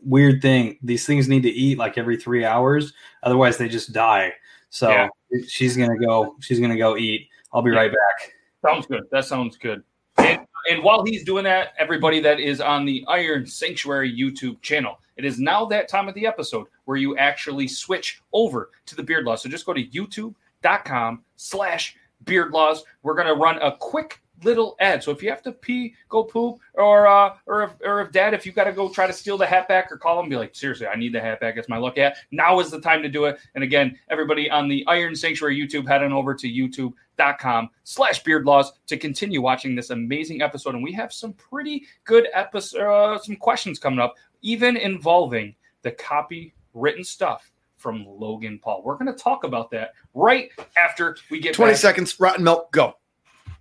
[0.00, 0.78] Weird thing.
[0.82, 2.92] These things need to eat like every three hours.
[3.22, 4.32] Otherwise, they just die.
[4.70, 5.08] So Yeah.
[5.48, 6.36] she's gonna go.
[6.40, 7.28] She's gonna go eat.
[7.52, 8.34] I'll be right back.
[8.64, 9.04] Sounds good.
[9.10, 9.82] That sounds good.
[10.18, 14.98] And, and while he's doing that, everybody that is on the Iron Sanctuary YouTube channel,
[15.16, 19.02] it is now that time of the episode where you actually switch over to the
[19.02, 19.42] Beard Laws.
[19.42, 22.84] So just go to youtube.com slash beard laws.
[23.02, 25.02] We're going to run a quick little Ed.
[25.02, 28.34] So if you have to pee, go poop, or uh, or if, or if dad,
[28.34, 30.36] if you got to go try to steal the hat back or call him, be
[30.36, 31.56] like, seriously, I need the hat back.
[31.56, 32.16] It's my luck hat.
[32.30, 33.38] Now is the time to do it.
[33.54, 38.44] And again, everybody on the Iron Sanctuary YouTube, head on over to youtube.com slash beard
[38.44, 40.74] laws to continue watching this amazing episode.
[40.74, 45.92] And we have some pretty good episode, uh, some questions coming up, even involving the
[45.92, 48.82] copywritten stuff from Logan Paul.
[48.84, 51.80] We're going to talk about that right after we get 20 back.
[51.80, 52.94] seconds, rotten milk, go.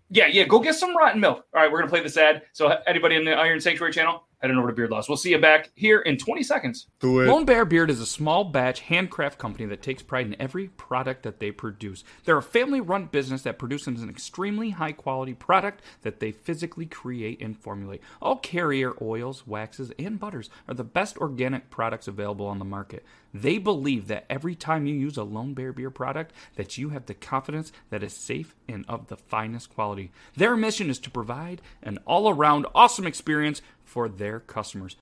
[0.09, 1.45] Yeah, yeah, go get some rotten milk.
[1.53, 2.43] All right, we're gonna play this ad.
[2.53, 5.09] So anybody in the Iron Sanctuary channel, head on over to Beard Laws.
[5.09, 6.87] We'll see you back here in 20 seconds.
[6.99, 10.67] Do Lone Bear Beard is a small batch handcraft company that takes pride in every
[10.67, 12.03] product that they produce.
[12.23, 16.85] They're a family run business that produces an extremely high quality product that they physically
[16.85, 18.01] create and formulate.
[18.21, 23.03] All carrier oils, waxes, and butters are the best organic products available on the market.
[23.35, 27.05] They believe that every time you use a Lone Bear Beard product that you have
[27.05, 30.09] the confidence that is safe and of the finest quality.
[30.37, 34.95] Their mission is to provide an all-around awesome experience for their customers.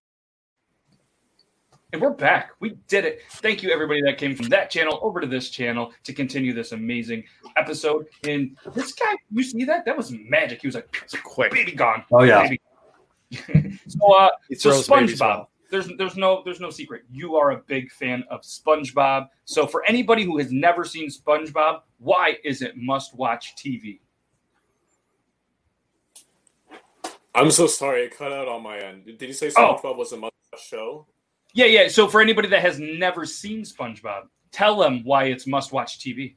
[1.92, 2.54] And we're back.
[2.60, 3.22] We did it.
[3.34, 6.72] Thank you, everybody that came from that channel over to this channel to continue this
[6.72, 8.08] amazing episode.
[8.24, 9.86] And this guy, you see that?
[9.86, 10.62] That was magic.
[10.62, 10.92] He was like,
[11.24, 11.52] quick.
[11.52, 12.04] baby gone.
[12.12, 12.42] Oh yeah.
[13.30, 13.80] Baby.
[13.88, 15.46] so, uh, He so throws babies SpongeBob.
[15.74, 17.02] There's there's no there's no secret.
[17.10, 19.30] You are a big fan of SpongeBob.
[19.46, 24.00] So for anybody who has never seen SpongeBob, why is it must watch TV?
[27.34, 29.06] I'm so sorry, it cut out on my end.
[29.06, 29.74] Did you say Oh.
[29.74, 31.08] SpongeBob was a must show?
[31.56, 31.88] Yeah, yeah.
[31.88, 36.36] So for anybody that has never seen SpongeBob, tell them why it's must watch TV.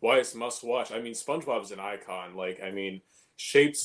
[0.00, 0.90] Why it's must watch?
[0.90, 2.34] I mean, SpongeBob is an icon.
[2.34, 3.02] Like, I mean,
[3.36, 3.78] shaped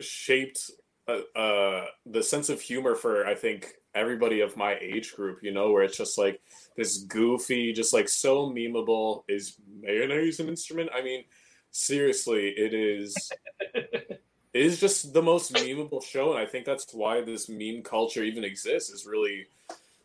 [0.00, 0.70] shaped
[1.06, 5.38] uh, uh, the sense of humor for I think everybody of my age group.
[5.42, 6.40] You know, where it's just like
[6.76, 9.24] this goofy, just like so memeable.
[9.28, 10.90] Is mayonnaise an instrument?
[10.94, 11.24] I mean,
[11.70, 13.30] seriously, it is.
[13.74, 14.20] it
[14.52, 18.44] is just the most memeable show, and I think that's why this meme culture even
[18.44, 18.90] exists.
[18.90, 19.46] Is really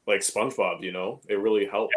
[0.08, 0.84] like SpongeBob.
[0.84, 1.96] You know, it really helps.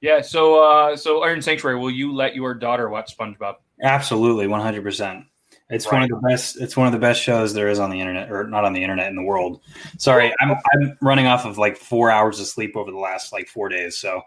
[0.00, 0.20] Yeah.
[0.20, 3.56] So uh, so Iron Sanctuary, will you let your daughter watch SpongeBob?
[3.82, 5.24] Absolutely, one hundred percent.
[5.68, 6.60] It's one of the best.
[6.60, 8.82] It's one of the best shows there is on the internet, or not on the
[8.82, 9.60] internet in the world.
[9.98, 13.48] Sorry, I'm I'm running off of like four hours of sleep over the last like
[13.48, 13.98] four days.
[13.98, 14.22] So,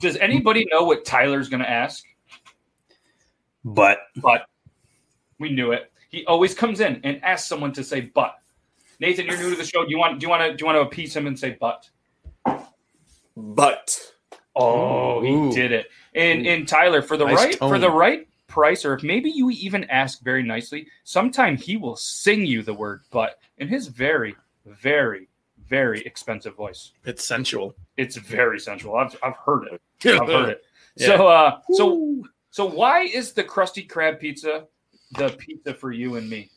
[0.00, 2.04] Does anybody know what Tyler's going to ask?
[3.64, 4.42] but But
[5.38, 5.90] we knew it.
[6.10, 8.34] He always comes in and asks someone to say "but."
[9.00, 9.84] Nathan, you're new to the show.
[9.84, 11.56] Do you want do you want to do you want to appease him and say
[11.58, 11.88] "but"?
[13.36, 13.98] But
[14.56, 15.48] Oh, Ooh.
[15.48, 15.86] he did it.
[16.14, 19.50] And and Tyler, for the Nice right for the right price, or if maybe you
[19.50, 24.36] even ask very nicely, sometime he will sing you the word "but" in his very,
[24.64, 25.28] very,
[25.66, 26.92] very expensive voice.
[27.04, 27.74] It's sensual.
[27.96, 28.94] It's very sensual.
[28.96, 29.82] I've I've heard it.
[30.08, 30.64] I've heard it.
[30.96, 31.06] Yeah.
[31.08, 34.66] So uh so so why is the Krusty Krab pizza
[35.18, 36.50] the pizza for you and me?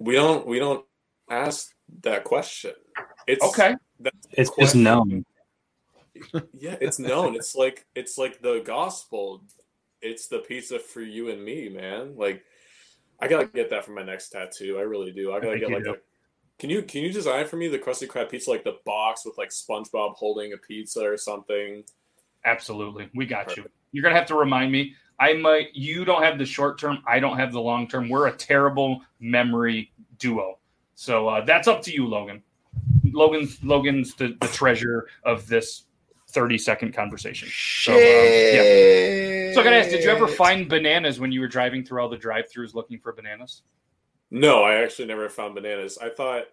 [0.00, 0.84] we don't we don't
[1.30, 2.72] ask that question.
[3.28, 3.76] It's Okay.
[4.32, 5.24] it's just known.
[6.58, 7.34] Yeah, it's known.
[7.36, 9.42] it's like it's like the gospel.
[10.02, 12.16] It's the pizza for you and me, man.
[12.16, 12.44] Like
[13.20, 14.78] I gotta get that for my next tattoo.
[14.78, 15.32] I really do.
[15.32, 16.00] I gotta think get like a
[16.58, 19.36] can you can you design for me the Krusty Krab pizza like the box with
[19.38, 21.84] like SpongeBob holding a pizza or something?
[22.44, 23.08] Absolutely.
[23.14, 23.68] We got you.
[23.92, 24.94] You're gonna have to remind me.
[25.18, 28.08] I might you don't have the short term, I don't have the long term.
[28.08, 30.58] We're a terrible memory duo.
[30.94, 32.42] So uh, that's up to you, Logan.
[33.12, 35.84] Logan's Logan's the, the treasure of this
[36.30, 37.48] 30 second conversation.
[37.52, 39.41] So, um, yeah.
[39.52, 42.08] So I gotta ask, did you ever find bananas when you were driving through all
[42.08, 43.62] the drive-throughs looking for bananas?
[44.30, 45.98] No, I actually never found bananas.
[46.00, 46.44] I thought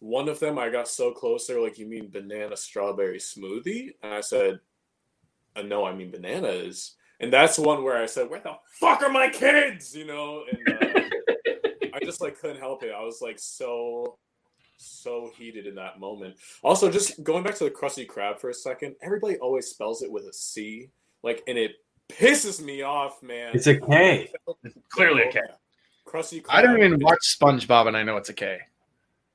[0.00, 1.46] one of them I got so close.
[1.46, 4.58] They were like, "You mean banana strawberry smoothie?" And I said,
[5.54, 9.10] uh, "No, I mean bananas." And that's one where I said, "Where the fuck are
[9.10, 11.00] my kids?" You know, and uh,
[11.94, 12.92] I just like couldn't help it.
[12.92, 14.18] I was like so
[14.80, 16.36] so heated in that moment.
[16.62, 20.10] Also, just going back to the Krusty Krab for a second, everybody always spells it
[20.10, 20.90] with a C,
[21.22, 21.72] like, and it
[22.10, 23.50] pisses me off, man.
[23.54, 24.30] It's a K.
[24.90, 25.40] Clearly a K.
[26.04, 26.42] Crusty.
[26.48, 28.58] I don't even watch SpongeBob, and I know it's a K.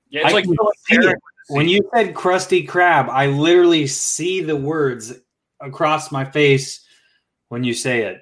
[0.09, 0.55] Yeah, it's I like can
[0.87, 1.17] see it.
[1.47, 5.13] When you said Krusty Krab, I literally see the words
[5.61, 6.85] across my face
[7.49, 8.21] when you say it,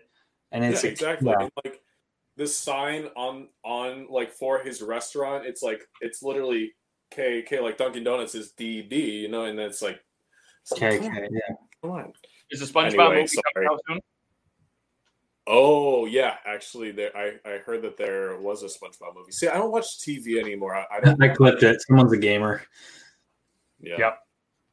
[0.52, 1.32] and Yeah, it's exactly.
[1.40, 1.48] yeah.
[1.64, 1.82] Like
[2.36, 6.74] this sign on on like for his restaurant, it's like it's literally
[7.12, 10.00] K K like Dunkin' Donuts is D D, you know, and it's like
[10.62, 11.06] it's like, K K.
[11.08, 11.56] on, Yeah.
[11.82, 12.14] come on.
[12.52, 13.44] Is the SpongeBob Anyway, movie sorry.
[13.56, 14.00] coming out soon?
[15.46, 19.32] Oh yeah, actually, there I I heard that there was a SpongeBob movie.
[19.32, 20.76] See, I don't watch TV anymore.
[20.76, 21.22] I, I don't.
[21.22, 21.82] I clipped it.
[21.82, 22.62] Someone's a gamer.
[23.82, 24.20] Yeah, Yep.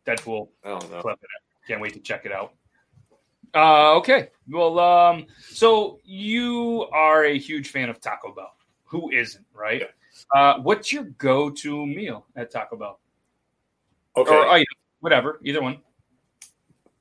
[0.06, 0.48] Deadpool.
[0.64, 0.98] I don't know.
[1.00, 1.18] It.
[1.66, 2.54] Can't wait to check it out.
[3.54, 4.28] Uh, okay.
[4.48, 8.52] Well, um, so you are a huge fan of Taco Bell.
[8.84, 9.88] Who isn't, right?
[10.34, 13.00] Uh, what's your go-to meal at Taco Bell?
[14.16, 14.34] Okay.
[14.34, 14.66] Or item,
[15.00, 15.78] whatever, either one.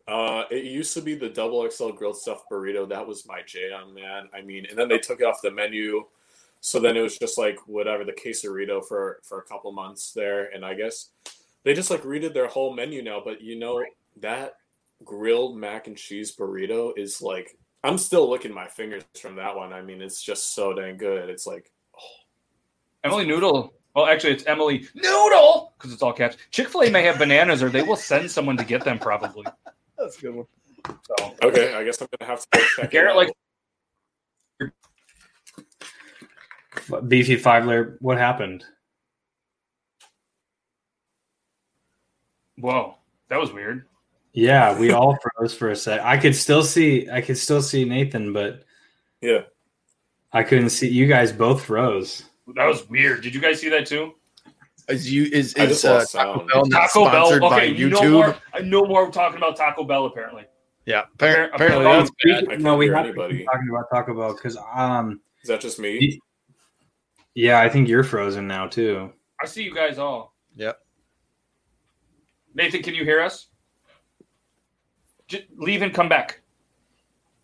[0.10, 2.90] Uh, it used to be the double XL grilled stuffed burrito.
[2.90, 4.28] That was my jam, man.
[4.34, 6.06] I mean, and then they took it off the menu,
[6.62, 10.46] so then it was just like whatever the quesarito for for a couple months there.
[10.54, 11.10] And I guess
[11.64, 13.22] they just like redid their whole menu now.
[13.24, 13.84] But you know
[14.22, 14.56] that
[15.06, 19.74] grilled mac and cheese burrito is like I'm still licking my fingers from that one.
[19.74, 21.30] I mean, it's just so dang good.
[21.30, 21.72] It's like
[23.04, 23.74] Emily Noodle.
[23.96, 26.38] Well, actually, it's Emily Noodle because it's all caps.
[26.50, 29.46] Chick Fil A may have bananas, or they will send someone to get them probably.
[30.00, 30.46] That's a good one.
[30.88, 31.74] So okay.
[31.74, 33.32] I guess I'm gonna have to check Garrett, it
[34.62, 34.70] out.
[36.92, 37.98] like Beefy five layer.
[38.00, 38.64] What happened?
[42.58, 42.96] Whoa,
[43.30, 43.86] that was weird.
[44.34, 46.02] Yeah, we all froze for a sec.
[46.02, 47.10] I could still see.
[47.10, 48.64] I could still see Nathan, but
[49.22, 49.42] yeah.
[50.32, 50.88] I couldn't see.
[50.88, 52.24] You guys both froze.
[52.56, 53.22] That was weird.
[53.22, 54.14] Did you guys see that too?
[54.90, 56.46] Is you is I is uh, Taco.
[56.48, 57.26] Bell not Taco Bell.
[57.28, 58.12] sponsored by Okay, you know YouTube?
[58.14, 58.36] more.
[58.54, 60.46] I know more talking about Taco Bell apparently.
[60.86, 62.54] Yeah, appar- Appar- apparently apparently- that's bad.
[62.54, 63.44] I no, we hear have anybody.
[63.46, 66.20] talking about Taco Bell because um, Is that just me?
[67.36, 69.14] yeah, I think you're frozen now too.
[69.42, 70.34] I see you guys all.
[70.56, 70.80] Yep.
[72.56, 73.48] Nathan, can you hear us?
[75.28, 76.42] Just leave and come back.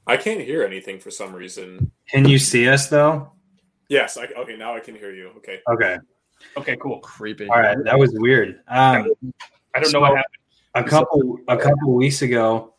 [0.08, 1.92] I can't hear anything for some reason.
[2.10, 3.32] Can you see us though?
[3.90, 4.18] Yes.
[4.18, 4.56] I, okay.
[4.58, 5.30] Now I can hear you.
[5.38, 5.60] Okay.
[5.72, 5.98] Okay.
[6.58, 7.00] Okay, cool.
[7.00, 7.48] creepy.
[7.50, 7.78] All right.
[7.84, 8.62] That was weird.
[8.68, 9.12] Um,
[9.74, 10.36] I don't know what happened.
[10.74, 12.74] a couple a couple weeks ago,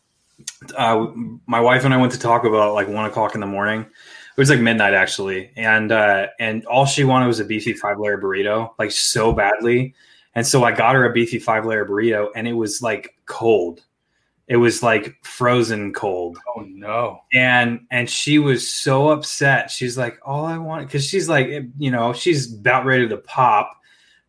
[0.77, 1.07] uh,
[1.47, 3.81] my wife and I went to talk about like one o'clock in the morning.
[3.83, 7.99] It was like midnight actually, and uh, and all she wanted was a beefy five
[7.99, 9.95] layer burrito, like so badly.
[10.35, 13.86] And so I got her a beefy five layer burrito, and it was like cold.
[14.49, 16.39] It was like frozen cold.
[16.57, 17.21] Oh no.
[17.35, 19.71] and and she was so upset.
[19.71, 23.73] She's like all i want because she's like you know she's about ready to pop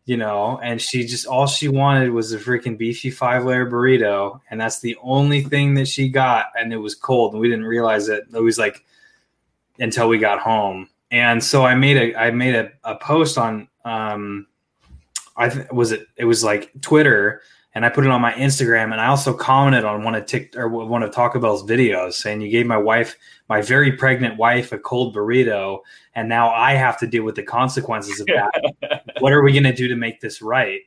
[0.06, 4.40] you know and she just all she wanted was a freaking beefy five layer burrito
[4.50, 7.66] and that's the only thing that she got and it was cold and we didn't
[7.66, 8.24] realize it.
[8.34, 8.84] It was like
[9.78, 10.88] until we got home.
[11.10, 14.46] And so i made a i made a, a post on um
[15.36, 17.42] i th- was it it was like twitter
[17.78, 20.56] and I put it on my Instagram, and I also commented on one of Tik
[20.56, 23.16] or one of Taco Bell's videos saying you gave my wife,
[23.48, 25.78] my very pregnant wife, a cold burrito,
[26.16, 29.04] and now I have to deal with the consequences of that.
[29.20, 30.80] what are we going to do to make this right?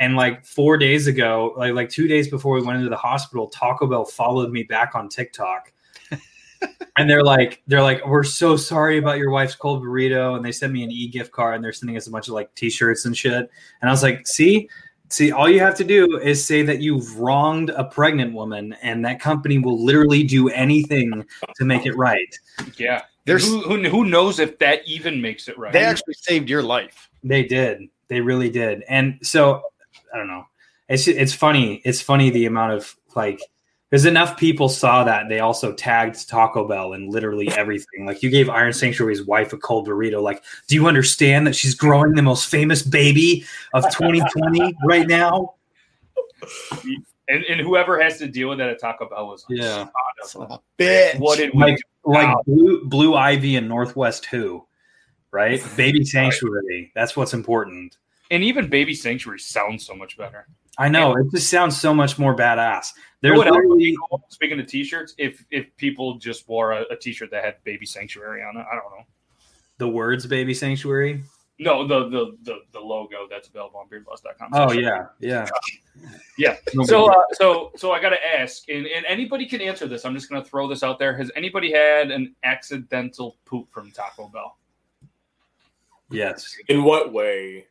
[0.00, 3.46] And like four days ago, like like two days before we went into the hospital,
[3.46, 5.72] Taco Bell followed me back on TikTok.
[6.98, 10.50] and they're like, they're like, we're so sorry about your wife's cold burrito, and they
[10.50, 13.04] sent me an e gift card, and they're sending us a bunch of like t-shirts
[13.04, 13.48] and shit.
[13.80, 14.68] And I was like, see,
[15.12, 19.04] See, all you have to do is say that you've wronged a pregnant woman, and
[19.04, 22.34] that company will literally do anything to make it right.
[22.78, 23.02] Yeah.
[23.26, 25.70] There's Who, who, who knows if that even makes it right?
[25.70, 27.10] they actually saved your life.
[27.22, 27.90] They did.
[28.08, 28.84] They really did.
[28.88, 29.62] And so
[30.14, 30.46] I don't know.
[30.88, 31.82] It's it's funny.
[31.84, 33.40] It's funny the amount of like
[33.92, 38.06] there's enough people saw that they also tagged Taco Bell and literally everything.
[38.06, 40.22] Like you gave Iron Sanctuary's wife a cold burrito.
[40.22, 45.56] Like, do you understand that she's growing the most famous baby of 2020 right now?
[47.28, 49.88] and, and whoever has to deal with that at Taco Bell was Yeah.
[50.24, 51.18] Son of a bitch.
[51.18, 52.42] What did we Like like Wow.
[52.46, 54.66] blue blue ivy and northwest who
[55.32, 57.96] right baby sanctuary that's what's important
[58.32, 60.48] And even Baby Sanctuary sounds so much better.
[60.78, 62.88] i know it just sounds so much more badass
[63.20, 64.24] You know what would literally cool?
[64.30, 68.42] Speaking of t-shirts, if if people just wore a, a t-shirt that had Baby Sanctuary
[68.42, 69.04] on it, I don't know.
[69.78, 71.22] the words baby sanctuary
[71.58, 74.48] No, the the the, the logo that's available on beardloss.com.
[74.54, 75.46] oh yeah yeah
[76.38, 76.56] Yeah.
[76.84, 80.06] So, uh, so, so I got to ask, and, and anybody can answer this.
[80.06, 81.14] I'm just going to throw this out there.
[81.14, 84.56] Has anybody had an accidental poop from Taco Bell?
[86.10, 87.66] yes In what way?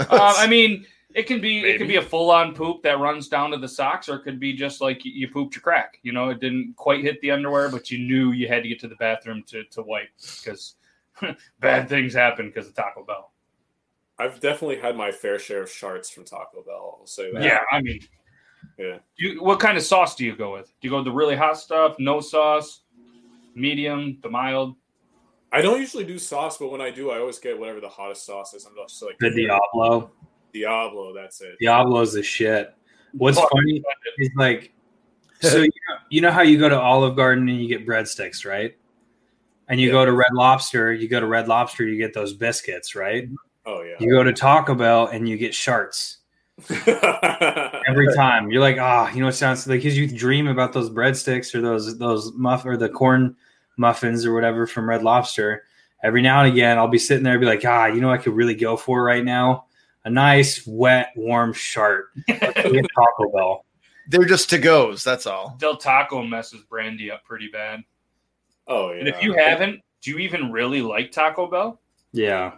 [0.00, 3.28] Um, I mean, It can be it can be a full on poop that runs
[3.28, 5.98] down to the socks, or it could be just like you, you pooped your crack.
[6.02, 8.78] You know, it didn't quite hit the underwear, but you knew you had to get
[8.80, 10.76] to the bathroom to to wipe because
[11.60, 13.32] bad things happen because of Taco Bell.
[14.20, 16.98] I've definitely had my fair share of sharts from Taco Bell.
[17.00, 17.42] I'll say that.
[17.42, 18.00] Yeah, I mean,
[18.78, 18.98] Yeah.
[19.16, 20.66] you, what kind of sauce do you go with?
[20.66, 22.82] Do you go with the really hot stuff, no sauce,
[23.54, 24.76] medium, the mild?
[25.52, 28.24] I don't usually do sauce, but when I do, I always get whatever the hottest
[28.24, 28.64] sauce is.
[28.64, 30.10] I'm just like The Diablo.
[30.52, 31.12] Diablo.
[31.14, 31.56] That's it.
[31.60, 32.74] Diablo's the shit.
[33.12, 33.82] What's Oh, funny
[34.18, 34.72] is like,
[35.40, 38.46] so you know, you know how you go to Olive Garden and you get breadsticks,
[38.46, 38.76] right?
[39.68, 39.92] And you Yeah.
[39.94, 43.28] go to Red Lobster, you go to Red Lobster, you get those biscuits, right?
[43.66, 43.96] Oh yeah.
[43.98, 46.18] You go to Taco Bell and you get sharts
[47.88, 48.50] every time.
[48.50, 51.60] You're like, ah, you know, it sounds like because you dream about those breadsticks or
[51.60, 53.36] those those muff or the corn
[53.76, 55.64] muffins or whatever from Red Lobster.
[56.02, 58.20] Every now and again, I'll be sitting there and be like, ah, you know, what
[58.20, 59.66] I could really go for right now
[60.04, 62.06] a nice, wet, warm shart.
[62.28, 63.64] Let's go get Taco Bell.
[64.08, 65.04] They're just to goes.
[65.04, 65.56] That's all.
[65.58, 67.84] Del Taco messes Brandy up pretty bad.
[68.66, 68.98] oh yeah.
[68.98, 71.80] And if you haven't, do you even really like Taco Bell?
[72.12, 72.52] Yeah.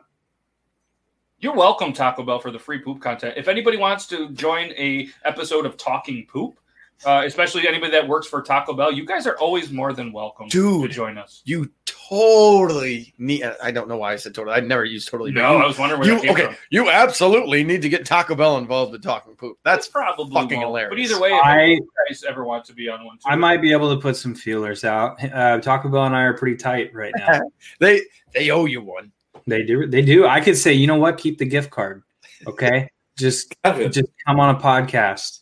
[1.40, 3.34] You're welcome, Taco Bell, for the free poop content.
[3.36, 6.58] If anybody wants to join a episode of Talking Poop,
[7.07, 10.48] uh, especially anybody that works for Taco Bell, you guys are always more than welcome
[10.50, 11.42] to join us.
[11.44, 13.42] You totally need.
[13.62, 14.57] I don't know why I said totally.
[14.57, 15.32] I'd never used totally.
[15.32, 16.44] but No, I was wondering where you that came okay?
[16.46, 16.57] from.
[16.70, 19.59] You absolutely need to get Taco Bell involved in talking poop.
[19.64, 20.68] That's probably fucking won't.
[20.68, 20.90] hilarious.
[20.90, 23.36] But either way, if I you guys ever want to be on one, too, I
[23.36, 25.22] might be able to put some feelers out.
[25.24, 27.40] Uh, Taco Bell and I are pretty tight right now.
[27.78, 28.03] they
[28.34, 29.12] they owe you one.
[29.46, 29.86] they do.
[29.86, 30.26] They do.
[30.26, 31.18] I could say, you know what?
[31.18, 32.03] Keep the gift card.
[32.46, 32.88] Okay.
[33.18, 35.40] Just Kevin, just come on a podcast.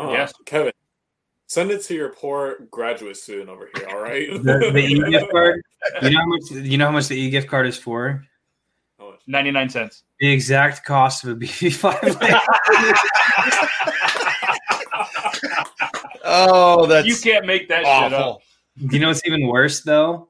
[0.00, 0.32] uh, Yes.
[0.44, 0.72] Kevin,
[1.52, 3.86] send it to your poor graduate student over here.
[3.90, 4.28] All right.
[4.42, 5.60] The, the e gift card.
[6.02, 6.50] You know how much?
[6.50, 8.24] You know how much the e gift card is for?
[9.28, 10.02] 99 cents.
[10.18, 11.98] The exact cost of a BB five.
[16.24, 18.40] Oh, that's you can't make that shit up.
[18.76, 20.28] you know what's even worse though?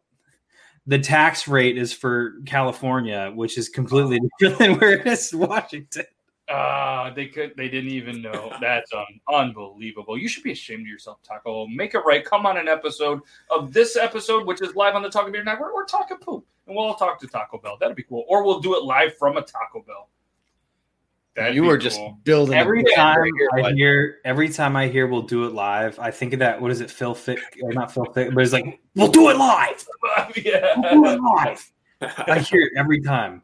[0.87, 5.39] The tax rate is for California, which is completely different than where it is in
[5.39, 6.05] Washington.
[6.51, 7.53] Ah, they could.
[7.57, 8.53] They didn't even know.
[8.61, 10.19] That's un- unbelievable.
[10.19, 11.67] You should be ashamed of yourself, Taco.
[11.69, 12.25] Make it right.
[12.25, 13.21] Come on an episode
[13.51, 15.73] of this episode, which is live on the Talking Beer Network.
[15.75, 17.77] We're talking poop, and we'll all talk to Taco Bell.
[17.81, 18.25] That'd be cool.
[18.29, 20.09] Or we'll do it live from a Taco Bell.
[21.35, 23.25] That'd you be were just building Every time
[23.55, 23.75] I bud.
[23.75, 25.99] hear, every time I hear, we'll do it live.
[25.99, 26.61] I think of that.
[26.61, 27.39] What is it, Phil Fick?
[27.63, 29.87] Or not Phil Fick, but it's like we'll do it live.
[30.77, 31.73] We'll do it live.
[32.03, 33.43] I hear it every time.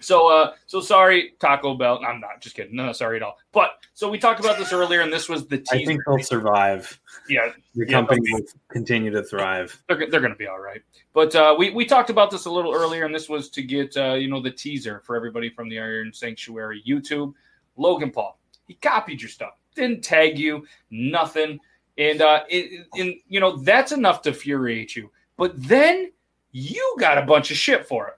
[0.00, 2.00] So, uh, so sorry, Taco Bell.
[2.06, 2.76] I'm not just kidding.
[2.76, 3.38] No, no, sorry at all.
[3.52, 5.74] But so we talked about this earlier, and this was the teaser.
[5.82, 7.00] I think they'll survive.
[7.28, 9.80] yeah, The Yeah, company they'll continue to thrive.
[9.88, 10.80] they're, they're going to be all right.
[11.14, 13.96] But uh, we, we talked about this a little earlier, and this was to get
[13.96, 17.34] uh, you know the teaser for everybody from the Iron Sanctuary YouTube.
[17.76, 21.58] Logan Paul, he copied your stuff, didn't tag you, nothing,
[21.96, 25.10] and uh, it, and you know that's enough to infuriate you.
[25.36, 26.12] But then
[26.52, 28.14] you got a bunch of shit for it.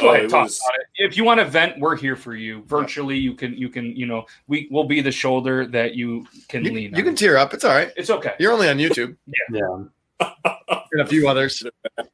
[0.00, 0.86] Go Oh, ahead, it talk was- about it.
[0.96, 2.62] If you want to vent, we're here for you.
[2.64, 6.64] Virtually, you can you can you know we will be the shoulder that you can
[6.64, 6.90] You, lean.
[6.92, 7.04] you on.
[7.04, 7.52] can tear up.
[7.54, 7.92] It's all right.
[7.96, 8.34] It's okay.
[8.38, 9.16] You're only on YouTube
[9.52, 9.84] Yeah.
[10.92, 11.62] and a few others.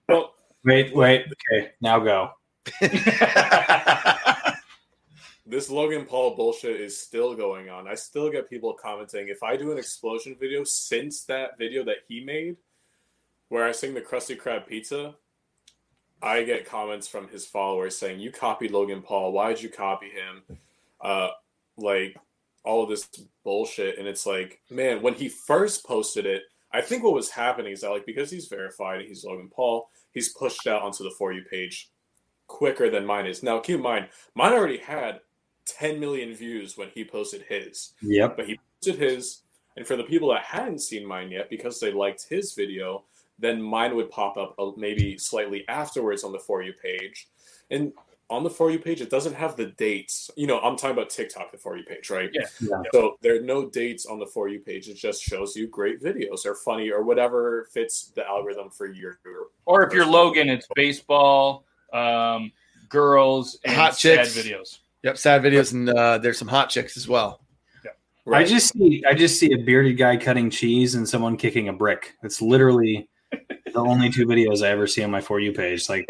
[0.08, 1.26] Well, Wait, wait.
[1.52, 2.30] Okay, now go.
[5.46, 7.88] this Logan Paul bullshit is still going on.
[7.88, 11.96] I still get people commenting if I do an explosion video since that video that
[12.08, 12.56] he made,
[13.48, 15.14] where I sing the Krusty Krab pizza.
[16.22, 19.32] I get comments from his followers saying, "You copied Logan Paul.
[19.32, 20.42] Why did you copy him?"
[21.00, 21.30] Uh,
[21.76, 22.16] like
[22.64, 23.08] all of this
[23.42, 27.72] bullshit, and it's like, man, when he first posted it, I think what was happening
[27.72, 31.32] is that like because he's verified, he's Logan Paul, he's pushed out onto the for
[31.32, 31.90] you page
[32.46, 33.42] quicker than mine is.
[33.42, 35.20] Now, keep in mind, mine already had
[35.66, 38.36] 10 million views when he posted his, Yep.
[38.36, 39.42] but he posted his,
[39.76, 43.04] and for the people that hadn't seen mine yet because they liked his video,
[43.38, 47.28] then mine would pop up uh, maybe slightly afterwards on the for you page,
[47.70, 47.92] and
[48.30, 50.30] on the for you page it doesn't have the dates.
[50.36, 52.30] You know, I'm talking about TikTok, the for you page, right?
[52.32, 52.46] Yeah.
[52.60, 52.82] Yeah.
[52.92, 54.88] So there are no dates on the for you page.
[54.88, 59.18] It just shows you great videos or funny or whatever fits the algorithm for your.
[59.66, 62.52] Or if you're Logan, it's baseball, um,
[62.88, 64.36] girls, and Hot sad chicks.
[64.36, 64.78] videos.
[65.02, 67.40] Yep, sad videos, and uh, there's some hot chicks as well.
[68.32, 71.72] I just see I just see a bearded guy cutting cheese and someone kicking a
[71.72, 72.14] brick.
[72.22, 73.08] It's literally
[73.72, 75.88] the only two videos I ever see on my for you page.
[75.88, 76.06] Like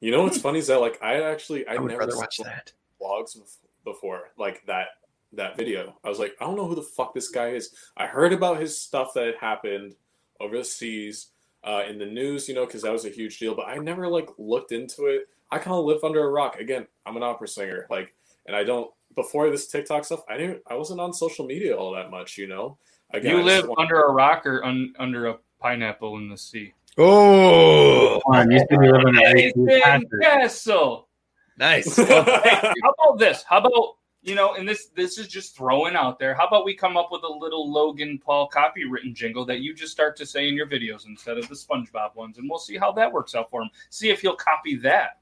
[0.00, 2.72] You know what's funny is that like I actually I, I would never watched that.
[3.00, 3.36] vlogs
[3.84, 4.88] before like that
[5.32, 5.94] that video.
[6.04, 7.74] I was like, I don't know who the fuck this guy is.
[7.96, 9.94] I heard about his stuff that had happened
[10.40, 11.28] overseas
[11.64, 13.54] uh, in the news, you know, because that was a huge deal.
[13.54, 16.60] But I never like looked into it I kind of live under a rock.
[16.60, 18.14] Again, I'm an opera singer, like,
[18.46, 18.90] and I don't.
[19.14, 20.62] Before this TikTok stuff, I didn't.
[20.68, 22.78] I wasn't on social media all that much, you know.
[23.12, 26.74] Again, you live under a rock or un, under a pineapple in the sea.
[26.96, 31.08] Oh, on, you should be living a Castle.
[31.56, 31.96] nice.
[31.96, 33.44] Hey, how about this?
[33.44, 34.54] How about you know?
[34.54, 36.34] And this this is just throwing out there.
[36.34, 39.92] How about we come up with a little Logan Paul copywritten jingle that you just
[39.92, 42.90] start to say in your videos instead of the SpongeBob ones, and we'll see how
[42.92, 43.70] that works out for him.
[43.90, 45.20] See if he'll copy that.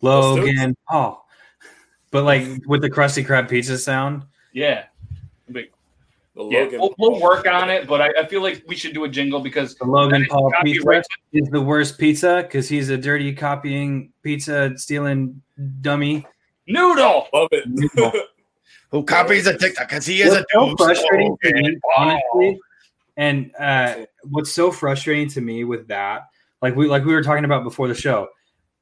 [0.00, 1.26] Logan Paul.
[2.10, 4.84] But like with the Krusty Krab pizza sound, Yeah.
[5.48, 5.70] But, the
[6.48, 9.08] yeah, we'll, we'll work on it, but I, I feel like we should do a
[9.08, 11.06] jingle because the Logan Paul pizza copyrighted.
[11.32, 15.42] is the worst pizza because he's a dirty copying pizza stealing
[15.80, 16.26] dummy.
[16.66, 17.26] Noodle.
[17.32, 17.64] Love it.
[17.66, 18.12] Noodle.
[18.90, 19.88] Who copies a TikTok?
[19.88, 22.60] Because he is What's a so dope frustrating to me, honestly,
[23.16, 26.22] and uh, what's so frustrating to me with that,
[26.60, 28.28] like we like we were talking about before the show,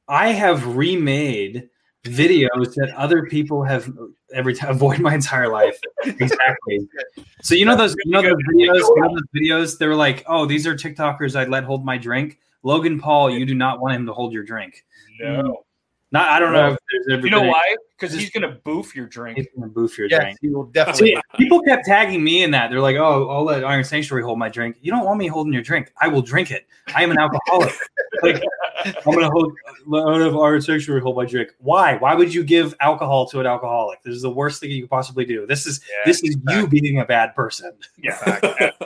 [0.07, 1.69] I have remade
[2.03, 3.91] videos that other people have
[4.33, 5.79] every time avoid my entire life.
[6.05, 6.87] exactly.
[7.41, 9.77] So you know those you know those videos, you know those videos.
[9.77, 12.37] They were like, oh, these are TikTokers I'd let hold my drink.
[12.63, 14.83] Logan Paul, you do not want him to hold your drink.
[15.21, 15.63] No.
[16.11, 17.75] Not I don't know if there's ever You know been- why?
[17.97, 19.37] Because he's gonna boof your drink.
[19.37, 20.37] He's gonna boof your Yes, drink.
[20.41, 21.09] he will definitely.
[21.15, 22.71] See, people kept tagging me in that.
[22.71, 25.53] They're like, "Oh, I'll let Iron Sanctuary hold my drink." You don't want me holding
[25.53, 25.91] your drink.
[26.01, 26.65] I will drink it.
[26.95, 27.73] I am an alcoholic.
[28.23, 28.41] like,
[28.85, 29.53] I'm gonna hold.
[29.85, 31.49] Let have Iron Sanctuary hold my drink.
[31.59, 31.97] Why?
[31.97, 34.01] Why would you give alcohol to an alcoholic?
[34.01, 35.45] This is the worst thing you could possibly do.
[35.45, 35.95] This is Yeah.
[36.05, 37.73] this is you being a bad person.
[38.01, 38.71] Yeah.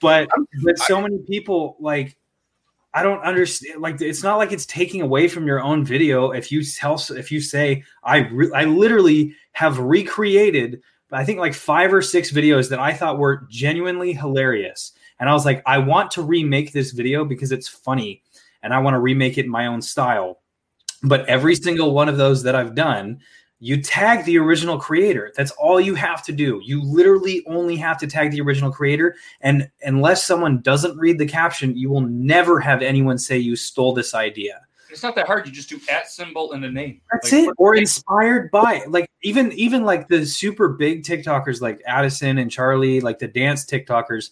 [0.00, 0.28] But
[0.62, 2.16] but so many people like.
[2.94, 3.82] I don't understand.
[3.82, 6.30] Like, it's not like it's taking away from your own video.
[6.30, 10.80] If you tell, if you say, I, re- I literally have recreated,
[11.10, 15.32] I think like five or six videos that I thought were genuinely hilarious, and I
[15.32, 18.22] was like, I want to remake this video because it's funny,
[18.62, 20.40] and I want to remake it in my own style.
[21.02, 23.20] But every single one of those that I've done,
[23.64, 25.32] you tag the original creator.
[25.34, 26.60] That's all you have to do.
[26.62, 29.16] You literally only have to tag the original creator.
[29.40, 33.94] And unless someone doesn't read the caption, you will never have anyone say you stole
[33.94, 34.60] this idea.
[34.90, 35.46] It's not that hard.
[35.46, 37.00] You just do at symbol and a name.
[37.10, 37.54] That's Like, it.
[37.56, 38.90] Or inspired by it.
[38.90, 43.64] like even even like the super big TikTokers like Addison and Charlie, like the dance
[43.64, 44.28] TikTokers,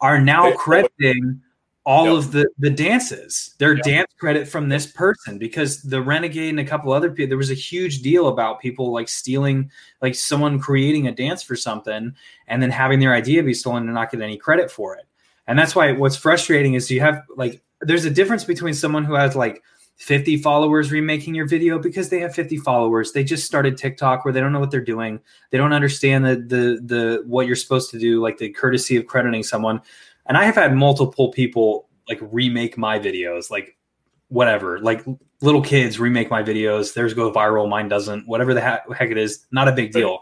[0.00, 1.42] are now crediting
[1.88, 2.14] all Yep.
[2.16, 3.54] of the the dances.
[3.56, 3.84] Their Yep.
[3.84, 7.30] dance credit from this person because the Renegade and a couple other people.
[7.30, 9.70] There was a huge deal about people like stealing,
[10.02, 12.12] like someone creating a dance for something
[12.46, 15.06] and then having their idea be stolen and not get any credit for it.
[15.46, 19.14] And that's why what's frustrating is you have like there's a difference between someone who
[19.14, 19.62] has like
[19.96, 23.12] 50 followers remaking your video because they have 50 followers.
[23.12, 25.20] They just started TikTok where they don't know what they're doing.
[25.50, 29.06] They don't understand the the the what you're supposed to do, like the courtesy of
[29.06, 29.80] crediting someone.
[30.28, 33.76] And I have had multiple people like remake my videos, like
[34.28, 35.04] whatever, like
[35.40, 36.94] little kids remake my videos.
[36.94, 38.28] Theirs go viral, mine doesn't.
[38.28, 40.20] Whatever the heck it is, not a big deal.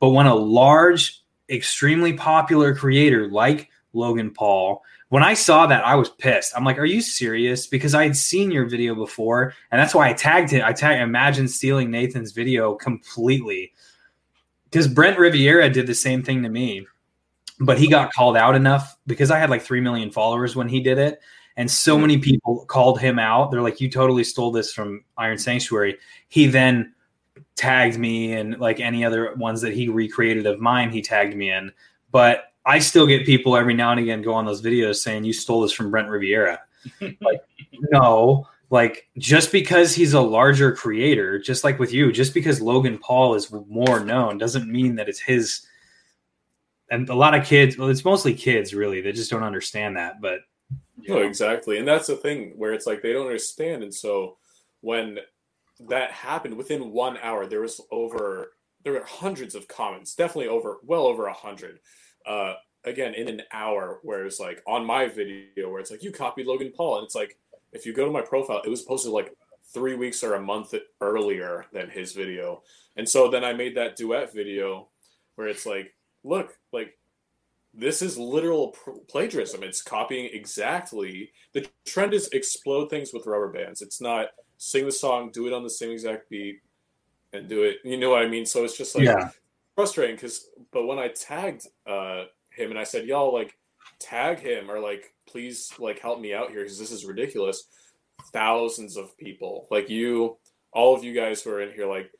[0.00, 5.94] But when a large, extremely popular creator like Logan Paul when I saw that, I
[5.94, 6.52] was pissed.
[6.54, 10.08] I'm like, "Are you serious?" Because I had seen your video before, and that's why
[10.08, 10.62] I tagged it.
[10.62, 13.72] I tagged Imagine stealing Nathan's video completely.
[14.64, 16.86] Because Brent Rivera did the same thing to me,
[17.60, 20.80] but he got called out enough because I had like three million followers when he
[20.80, 21.20] did it,
[21.56, 22.02] and so mm-hmm.
[22.02, 23.50] many people called him out.
[23.50, 25.98] They're like, "You totally stole this from Iron Sanctuary."
[26.28, 26.94] He then
[27.58, 31.50] tagged me and like any other ones that he recreated of mine, he tagged me
[31.50, 31.72] in.
[32.10, 35.32] But I still get people every now and again go on those videos saying you
[35.32, 36.60] stole this from Brent Rivera.
[37.00, 37.40] like,
[37.90, 42.98] no, like just because he's a larger creator, just like with you, just because Logan
[42.98, 45.62] Paul is more known doesn't mean that it's his.
[46.90, 50.20] And a lot of kids, well, it's mostly kids really, they just don't understand that.
[50.20, 50.40] But
[51.06, 51.78] No, exactly.
[51.78, 53.82] And that's the thing where it's like they don't understand.
[53.82, 54.36] And so
[54.80, 55.18] when
[55.88, 58.52] that happened within one hour, there was over
[58.84, 61.80] there were hundreds of comments, definitely over well over a hundred.
[62.26, 66.12] Uh again in an hour where it's like on my video where it's like you
[66.12, 67.36] copied Logan Paul and it's like
[67.72, 69.34] if you go to my profile, it was posted like
[69.72, 72.62] three weeks or a month earlier than his video.
[72.96, 74.88] And so then I made that duet video
[75.34, 75.94] where it's like,
[76.24, 76.94] look, like
[77.74, 78.74] this is literal
[79.08, 79.62] plagiarism.
[79.62, 81.30] It's copying exactly.
[81.54, 83.82] The trend is explode things with rubber bands.
[83.82, 86.60] It's not sing the song, do it on the same exact beat,
[87.32, 87.78] and do it.
[87.84, 88.46] You know what I mean?
[88.46, 89.30] So it's just like Yeah.
[89.74, 90.48] frustrating because.
[90.72, 93.56] But when I tagged uh, him and I said, "Y'all like
[94.00, 97.68] tag him or like please like help me out here because this is ridiculous,"
[98.32, 100.38] thousands of people like you,
[100.72, 102.10] all of you guys who are in here, like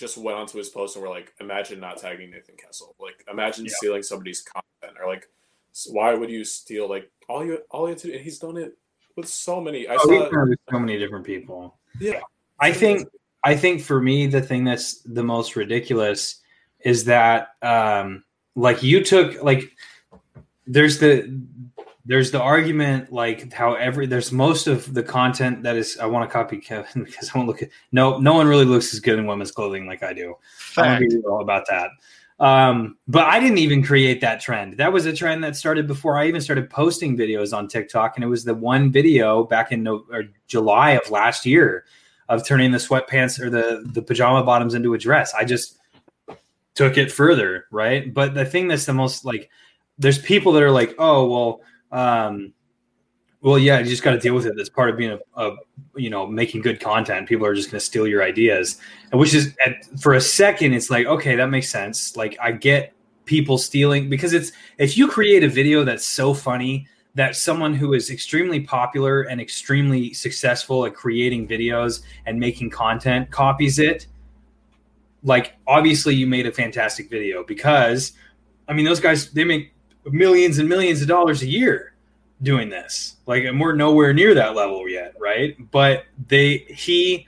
[0.00, 2.96] just went onto his post and were like, "Imagine not tagging Nathan Kessel.
[2.98, 3.72] Like, imagine Yeah.
[3.76, 5.28] stealing somebody's content or like."
[5.86, 8.14] Why would you steal like all you all you have to do?
[8.14, 8.76] And he's done it
[9.14, 9.86] with so many.
[9.86, 11.78] I oh, saw done it with so many different people.
[12.00, 12.20] Yeah,
[12.58, 13.08] I think
[13.44, 16.40] I think for me the thing that's the most ridiculous
[16.80, 18.24] is that um
[18.56, 19.70] like you took like
[20.66, 21.40] there's the
[22.10, 26.28] there's the argument like how every there's most of the content that is I want
[26.28, 29.16] to copy Kevin because I won't look at no no one really looks as good
[29.16, 30.34] in women's clothing like I do.
[30.76, 31.08] I'm Fact.
[31.08, 31.90] be real about that.
[32.40, 34.78] Um, but I didn't even create that trend.
[34.78, 38.24] That was a trend that started before I even started posting videos on TikTok, and
[38.24, 41.84] it was the one video back in no, or July of last year
[42.28, 45.32] of turning the sweatpants or the the pajama bottoms into a dress.
[45.32, 45.78] I just
[46.74, 48.12] took it further, right?
[48.12, 49.48] But the thing that's the most like,
[49.96, 51.60] there's people that are like, oh well,
[51.92, 52.52] um,
[53.40, 54.54] well yeah, you just got to deal with it.
[54.56, 55.56] That's part of being a, a
[55.96, 57.28] you know making good content.
[57.28, 58.78] People are just going to steal your ideas,
[59.10, 62.16] and which is at, for a second, it's like okay, that makes sense.
[62.16, 66.86] Like I get people stealing because it's if you create a video that's so funny
[67.14, 73.30] that someone who is extremely popular and extremely successful at creating videos and making content
[73.30, 74.06] copies it
[75.22, 78.12] like obviously you made a fantastic video because
[78.68, 79.74] i mean those guys they make
[80.04, 81.94] millions and millions of dollars a year
[82.42, 83.16] doing this.
[83.26, 85.56] Like and we're nowhere near that level yet right?
[85.70, 87.26] But they he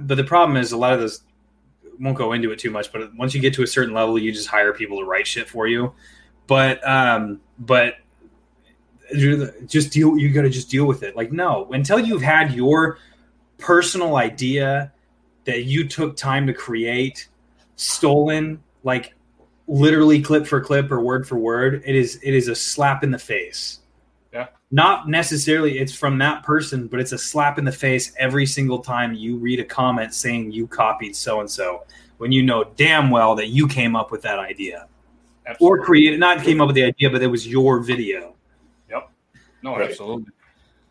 [0.00, 1.22] but the problem is a lot of those
[2.00, 4.32] won't go into it too much but once you get to a certain level you
[4.32, 5.92] just hire people to write shit for you.
[6.46, 7.96] But um but
[9.66, 11.16] just deal you got to just deal with it.
[11.16, 12.98] Like no until you've had your
[13.58, 14.92] personal idea
[15.44, 17.28] that you took time to create
[17.76, 19.14] stolen like
[19.66, 23.10] literally clip for clip or word for word it is it is a slap in
[23.10, 23.80] the face
[24.32, 24.48] Yeah.
[24.70, 28.80] not necessarily it's from that person but it's a slap in the face every single
[28.80, 31.84] time you read a comment saying you copied so and so
[32.18, 34.86] when you know damn well that you came up with that idea
[35.60, 38.34] or created not came up with the idea but it was your video
[38.90, 39.10] Yep.
[39.62, 39.88] No, Right.
[39.90, 40.26] absolutely.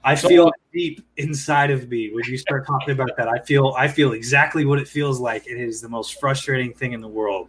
[0.04, 3.28] I So- feel deep inside of me when you start talking about that.
[3.30, 5.46] I feel I feel exactly what it feels like.
[5.48, 7.48] It is the most frustrating thing in the world.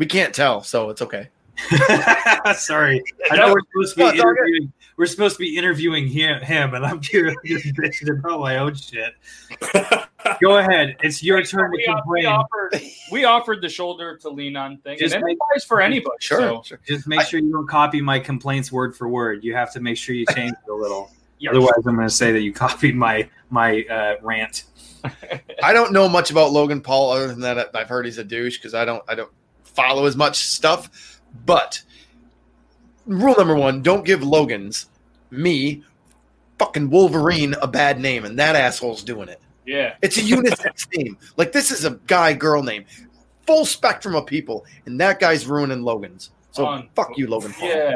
[0.00, 1.28] We can't tell, so it's okay.
[2.56, 4.38] Sorry, I know we're supposed to be No, it's all good.
[4.38, 4.72] interviewing.
[4.96, 8.74] We're supposed to be interviewing him, him and I'm here just bitching about my own
[8.74, 9.12] shit.
[10.40, 12.26] Go ahead, it's your turn to We, we complain.
[12.26, 12.80] offered
[13.12, 16.16] we offered the shoulder to lean on thing, Just and it make- applies for anybody.
[16.20, 16.40] Sure.
[16.40, 16.80] So, sure.
[16.86, 19.44] Just make sure you don't copy my complaints word for word.
[19.44, 21.10] You have to make sure you change it a little.
[21.38, 21.50] yeah.
[21.50, 24.64] Otherwise, I'm going to say that you copied my my uh, rant.
[25.62, 28.56] I don't know much about Logan Paul other than that I've heard he's a douche
[28.56, 29.30] because I don't I don't
[29.74, 31.20] follow as much stuff.
[31.46, 31.82] But
[33.06, 34.86] rule number one: don't give Logan's
[35.30, 35.82] me
[36.58, 39.40] fucking Wolverine a bad name, and that asshole's doing it.
[39.66, 39.94] yeah.
[40.02, 41.16] It's a unisex name.
[41.36, 42.84] Like this is a guy girl name,
[43.46, 46.30] full spectrum of people, and that guy's ruining Logan's.
[46.52, 47.68] So On- fuck you, Logan Paul.
[47.68, 47.94] Yeah,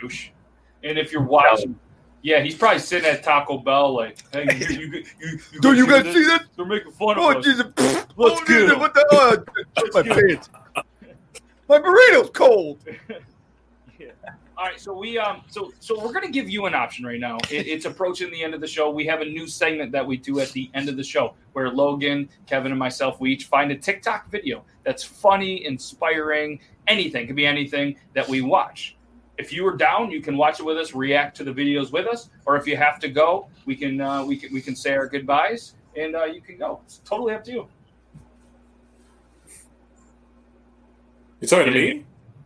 [0.00, 0.30] douche.
[0.82, 1.78] And if you're watching,
[2.22, 6.04] yeah, he's probably sitting at Taco Bell like, hey, you, you, you, you you guys
[6.12, 6.46] see that?
[6.56, 7.44] They're making fun Oh of us.
[7.44, 7.66] Jesus!
[7.76, 8.76] Let's oh, Jesus.
[8.76, 9.06] What the?
[9.12, 10.48] Oh, my pants.
[11.72, 12.80] My burrito's cold.
[13.98, 14.08] Yeah.
[14.58, 17.36] All right, so we um, so so we're gonna give you an option right now.
[17.50, 18.90] It, it's approaching the end of the show.
[18.90, 21.70] We have a new segment that we do at the end of the show, where
[21.70, 26.58] Logan, Kevin, and myself we each find a TikTok video that's funny, inspiring,
[26.88, 28.96] anything could be anything that we watch.
[29.38, 32.08] If you are down, you can watch it with us, react to the videos with
[32.08, 34.94] us, or if you have to go, we can uh, we can we can say
[34.94, 36.80] our goodbyes and uh, you can go.
[36.86, 37.68] It's totally up to you.
[41.42, 42.04] You talking to me?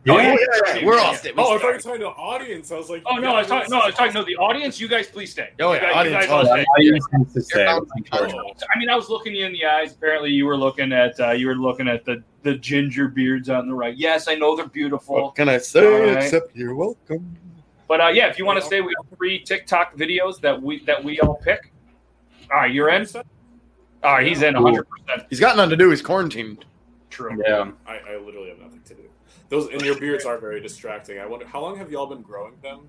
[0.09, 0.35] Oh, Yeah.
[0.73, 1.25] yeah, we're off.
[1.25, 1.35] it.
[1.35, 2.71] We Oh, I thought you were talking to the audience.
[2.71, 3.69] I was like, Oh no, I was talking.
[3.69, 4.79] No, I was talking to the audience.
[4.79, 5.49] You guys, please stay.
[5.59, 7.05] Oh, yeah, guys- audience, guys all audience.
[7.05, 7.33] stay.
[7.33, 7.65] To say.
[7.67, 9.93] I mean, I was looking you in the eyes.
[9.93, 13.67] Apparently, you were looking at uh, you were looking at the the ginger beards on
[13.67, 13.95] the right.
[13.97, 16.23] Yes, I know they're beautiful, What can I say All right.
[16.23, 17.35] except you're welcome?
[17.89, 20.83] but uh, yeah, if you want to stay, we have three TikTok videos that we
[20.85, 21.71] that we all pick.
[22.49, 23.05] All right, you're in.
[24.03, 25.89] All right, he's in 100 percent He's got nothing to do.
[25.89, 26.63] He's quarantined.
[27.09, 27.41] True.
[27.45, 27.71] Yeah.
[27.85, 29.03] I, I literally have nothing to do.
[29.49, 31.19] Those and your beards are very distracting.
[31.19, 32.87] I wonder how long have y'all been growing them?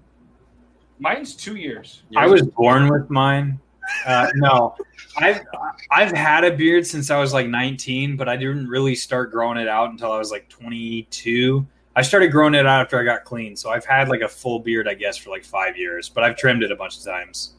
[0.98, 2.02] Mine's two years.
[2.16, 3.60] I was born with mine.
[4.06, 4.74] Uh, no,
[5.16, 5.40] I've
[5.90, 9.56] I've had a beard since I was like 19, but I didn't really start growing
[9.58, 11.66] it out until I was like 22.
[11.96, 14.60] I started growing it out after I got clean, so I've had like a full
[14.60, 16.08] beard, I guess, for like five years.
[16.08, 17.54] But I've trimmed it a bunch of times.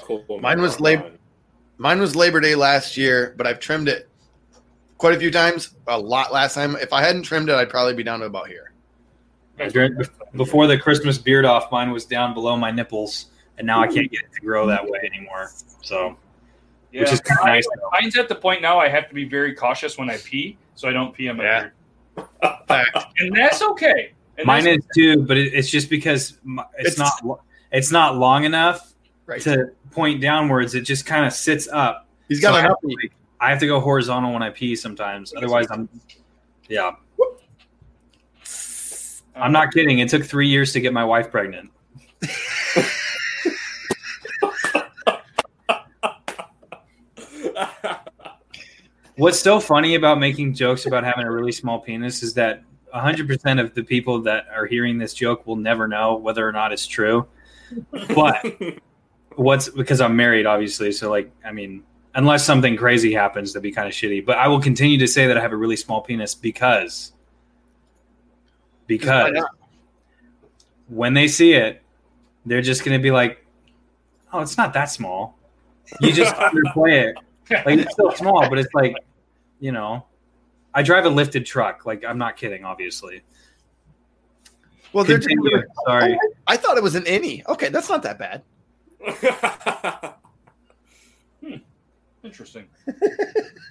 [0.00, 0.24] Cool.
[0.40, 1.18] Mine was lab-
[1.78, 4.07] Mine was Labor Day last year, but I've trimmed it
[4.98, 5.74] quite a few times.
[5.86, 6.76] A lot last time.
[6.76, 8.72] If I hadn't trimmed it, I'd probably be down to about here.
[9.70, 9.96] During-
[10.36, 13.26] Before the Christmas beard off, mine was down below my nipples,
[13.56, 15.50] and now I can't get it to grow that way anymore.
[15.82, 16.16] So
[16.90, 17.90] Yeah, Which is kinda nice, though.
[18.00, 20.88] Mine's at the point now I have to be very cautious when I pee, so
[20.88, 21.68] I don't pee on my Yeah.
[22.66, 22.86] beard,
[23.18, 24.12] and that's okay.
[24.38, 26.38] And mine that's- is too, but it, it's just because
[26.78, 27.40] it's, It's- not
[27.72, 28.94] it's not long enough
[29.26, 29.38] Right.
[29.42, 30.74] to point downwards.
[30.74, 32.06] It just kind of sits up.
[32.28, 32.70] He's got So I enough.
[32.82, 35.32] have to, like, I have to go horizontal when I pee sometimes.
[35.36, 35.88] Otherwise, I'm
[36.68, 36.92] yeah.
[39.36, 40.00] I'm not kidding.
[40.00, 41.70] It took three years to get my wife pregnant.
[49.16, 52.62] What's so funny about making jokes about having a really small penis is that
[52.94, 56.72] 100% of the people that are hearing this joke will never know whether or not
[56.72, 57.26] it's true.
[58.14, 58.44] But
[59.36, 60.92] what's because I'm married, obviously.
[60.92, 61.82] So, like, I mean,
[62.18, 64.26] unless something crazy happens, that'd be kind of shitty.
[64.26, 67.12] But I will continue to say that I have a really small penis because
[68.88, 69.40] because
[70.88, 71.80] when they see it,
[72.44, 73.46] they're just going to be like,
[74.32, 75.38] "Oh, it's not that small."
[76.00, 77.16] You just underplay it.
[77.64, 78.96] Like it's still small, but it's like,
[79.60, 80.04] you know,
[80.74, 81.86] I drive a lifted truck.
[81.86, 83.22] Like I'm not kidding, obviously.
[84.92, 85.62] Well, they're just, Continue.
[85.86, 86.18] Sorry.
[86.20, 87.46] Oh, I thought it was an innie.
[87.46, 88.42] Okay, that's not that bad.
[92.24, 92.66] Interesting.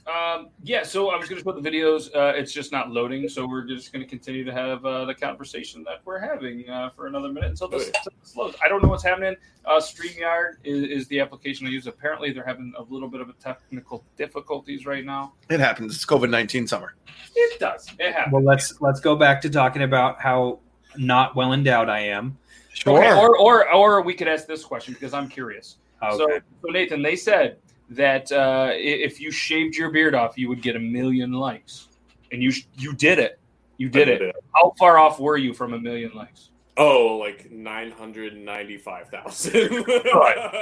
[0.08, 2.08] um, yeah, so I was going to put the videos.
[2.16, 5.14] Uh, it's just not loading, so we're just going to continue to have uh, the
[5.14, 8.56] conversation that we're having uh, for another minute until this, until this loads.
[8.64, 9.36] I don't know what's happening.
[9.66, 11.88] Uh, StreamYard is, is the application I use.
[11.88, 15.34] Apparently, they're having a little bit of a technical difficulties right now.
[15.50, 15.94] It happens.
[15.96, 16.96] It's COVID nineteen summer.
[17.36, 17.90] It does.
[18.00, 18.34] It happens.
[18.34, 20.60] Well, let's let's go back to talking about how
[20.96, 22.38] not well endowed I am.
[22.74, 22.98] Sure.
[22.98, 25.80] Okay, or, or or we could ask this question because I'm curious.
[26.02, 26.18] Okay.
[26.18, 26.28] So,
[26.62, 27.58] so Nathan, they said
[27.90, 31.88] that uh, if you shaved your beard off, you would get a million likes,
[32.32, 33.40] and you you did it.
[33.78, 34.36] You did it.
[34.56, 36.50] How far off were you from a million likes?
[36.78, 39.54] Oh, like nine hundred ninety-five thousand.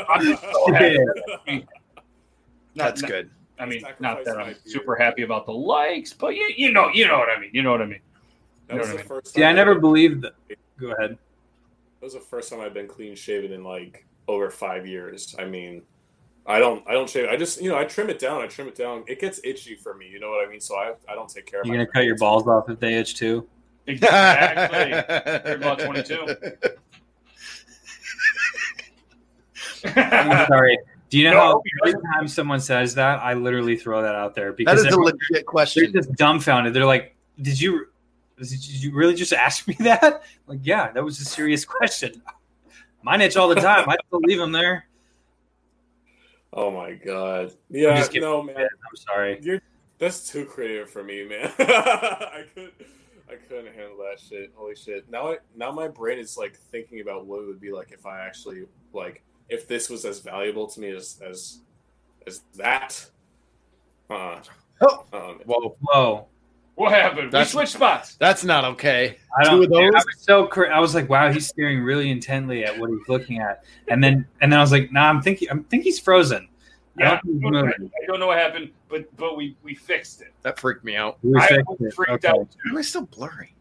[0.09, 0.97] I'm so happy.
[1.47, 1.65] Not-
[2.75, 3.29] That's not- good.
[3.57, 4.57] I mean, Sacrifice not that I'm beard.
[4.65, 7.51] super happy about the likes, but you you know you know what I mean.
[7.53, 8.01] You know what I mean.
[8.67, 9.33] That was the what I first.
[9.33, 10.33] See, I never I've- believed that.
[10.77, 11.11] Go ahead.
[11.11, 15.35] That was the first time I've been clean shaven in like over five years.
[15.39, 15.83] I mean,
[16.47, 17.27] I don't, I don't shave.
[17.27, 18.41] I just, you know, I trim it down.
[18.41, 19.03] I trim it down.
[19.07, 20.07] It gets itchy for me.
[20.07, 20.59] You know what I mean?
[20.61, 21.65] So I, I don't take care of.
[21.65, 21.69] It.
[21.69, 23.47] You're gonna cut your balls off if they itch too.
[23.87, 24.89] Exactly.
[25.51, 26.35] You're about 22.
[29.85, 30.77] I'm sorry.
[31.09, 34.33] Do you know No, how every time someone says that, I literally throw that out
[34.35, 36.73] there because is a everyone- legit they're just dumbfounded.
[36.73, 37.87] They're like, "Did you,
[38.39, 42.21] did you really just ask me that?" Like, yeah, that was a serious question.
[43.03, 43.87] Mine itch all the time.
[43.87, 44.87] I still leave them there.
[46.55, 47.53] Oh my god.
[47.69, 48.07] Yeah.
[48.15, 48.55] No, man.
[48.57, 49.39] I'm sorry.
[49.41, 49.61] You're
[49.97, 51.51] that's too creative for me, man.
[51.59, 52.71] I could
[53.29, 54.51] I couldn't handle that shit.
[54.55, 55.09] Holy shit.
[55.09, 58.05] Now I now my brain is like thinking about what it would be like if
[58.05, 61.59] I actually like if this was as valuable to me as as
[62.25, 63.05] as that.
[64.09, 64.39] Uh,
[64.81, 65.05] Oh.
[65.13, 66.27] um, Whoa, Whoa.
[66.75, 67.31] What happened?
[67.31, 68.15] That's- we switched spots.
[68.15, 69.17] that's not okay.
[69.39, 69.63] I Two don't.
[69.63, 70.05] of dude, I those?
[70.05, 70.45] was so.
[70.47, 74.03] Cra- I was like, "Wow, he's staring really intently at what he's looking at," and
[74.03, 75.49] then, and then I was like, "Nah, I'm thinking.
[75.49, 76.47] I think he's frozen."
[76.99, 77.43] I Yeah, don't think
[77.79, 80.33] he's I don't know what happened, but but we we fixed it.
[80.43, 81.17] That freaked me out.
[81.23, 81.93] We I fixed was it.
[81.93, 82.27] freaked Okay.
[82.27, 82.57] out too.
[82.69, 83.53] am I still blurry?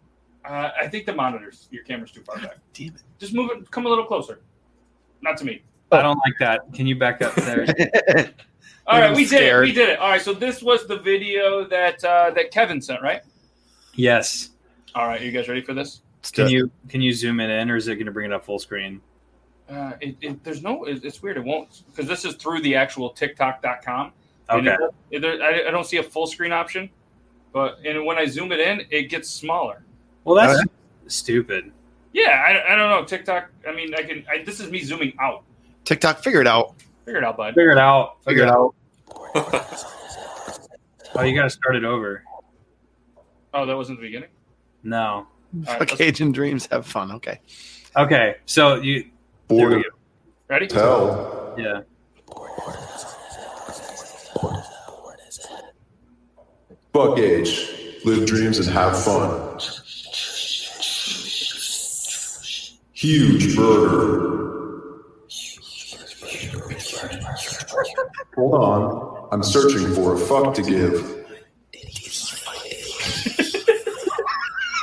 [0.45, 2.57] Uh, I think the monitors, your camera's too far back.
[2.75, 3.03] Damn it!
[3.19, 4.41] Just move it, come a little closer.
[5.23, 5.63] Not to me.
[5.93, 6.61] I don't like that.
[6.73, 7.65] Can you back up there?
[8.87, 8.91] it.
[8.91, 9.61] All right, I'm we did it.
[9.61, 9.99] We did it.
[9.99, 13.23] All right, so this was the video that uh, that Kevin sent, right?
[13.95, 14.51] yes.
[14.95, 16.03] All right, you guys ready for this?
[16.33, 18.45] Can you can you zoom it in, or is it going to bring it up
[18.45, 19.01] full screen?
[19.69, 20.85] Uh, it, it, there's no.
[20.85, 21.37] It, it's weird.
[21.37, 24.13] It won't because this is through the actual TikTok.com.
[24.51, 24.69] Okay.
[24.69, 24.81] it-
[25.11, 26.89] it- there- I, I don't see a full screen option,
[27.53, 29.83] but and when I zoom it in, it gets smaller.
[30.25, 30.63] Well, that's
[31.09, 31.73] stupid.
[32.13, 33.51] Yeah, I, I don't know TikTok.
[33.69, 34.25] I mean, I can.
[34.31, 35.43] I, this is me zooming out.
[35.85, 36.75] TikTok, figure it out.
[37.05, 37.55] Figure it out, bud.
[37.55, 38.23] Figure it out.
[38.25, 38.75] Figure it out.
[41.17, 42.25] Oh, you got to start it over.
[43.53, 44.31] Oh, that wasn't the beginning.
[44.83, 44.99] No.
[44.99, 46.67] All right, Fuck let's- Cajun dreams.
[46.73, 47.13] Have fun.
[47.13, 47.39] Okay.
[47.97, 48.35] Okay.
[48.47, 49.03] So you.
[49.03, 49.11] There
[49.49, 49.83] we Border go.
[50.49, 50.67] ready?
[50.67, 51.55] tell.
[51.57, 51.83] Yeah.
[56.93, 57.71] Fuck age.
[58.05, 59.59] Live dreams and have fun.
[62.93, 64.54] Huge burger.
[68.37, 69.29] Hold on.
[69.33, 71.25] I'm searching for a fuck to give.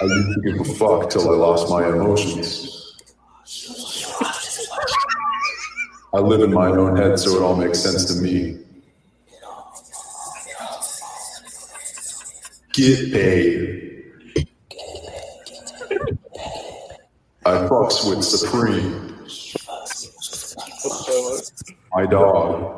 [0.02, 2.98] I used to give a fuck till I lost my emotions.
[6.14, 8.58] I live in my own head, so it all makes sense to me.
[12.74, 14.04] Get paid.
[17.46, 19.26] I fucks with Supreme,
[21.94, 22.78] my dog.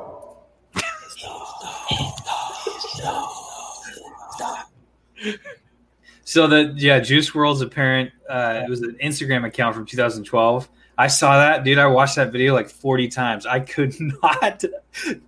[6.26, 8.12] So the yeah, Juice WRLD's apparent.
[8.28, 10.68] Uh, it was an Instagram account from 2012.
[10.98, 11.78] I saw that, dude.
[11.78, 13.46] I watched that video like 40 times.
[13.46, 13.94] I could
[14.24, 14.64] not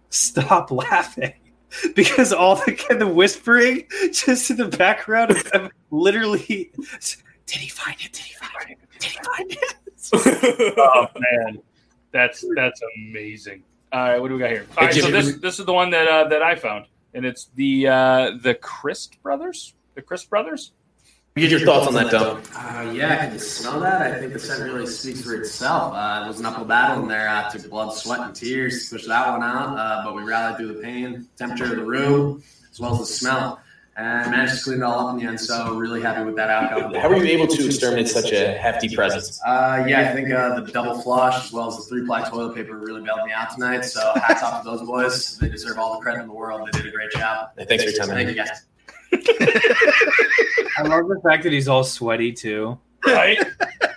[0.09, 1.33] stop laughing.
[1.95, 6.71] because all the the whispering just in the background of them literally.
[7.45, 8.11] Did he find it?
[8.13, 8.77] Did he find it?
[8.99, 9.75] Did he find it?
[10.77, 11.59] Oh man,
[12.11, 13.63] that's that's amazing.
[13.95, 14.67] All right, what do we got here?
[14.77, 17.45] All right, so this this is the one that uh, that I found, and it's
[17.55, 20.73] the uh, the Christ brothers, the Christ brothers.
[21.37, 22.41] Get your thoughts on that, Dom.
[22.53, 24.01] Uh, yeah, can you smell that?
[24.01, 25.93] I think the scent really speaks for itself.
[25.93, 27.29] Uh, it was an uphill battle in there.
[27.29, 30.57] Uh, took blood, sweat, and tears to push that one out, uh, but we rallied
[30.57, 33.61] through the pain, temperature of the room, as well as the smell,
[33.97, 35.39] and managed to clean it all up in the end.
[35.39, 36.93] So really happy with that outcome.
[36.95, 39.39] How were you able to exterminate such a hefty presence?
[39.45, 42.55] Uh, yeah, I think uh, the double flush as well as the three ply toilet
[42.55, 43.85] paper really bailed me out tonight.
[43.85, 45.37] So hats off to those boys.
[45.37, 46.67] They deserve all the credit in the world.
[46.71, 47.49] They did a great job.
[47.57, 48.09] Thanks for your time.
[48.09, 48.65] Thank you guys.
[50.77, 52.77] I love the fact that he's all sweaty too.
[53.05, 53.37] Right,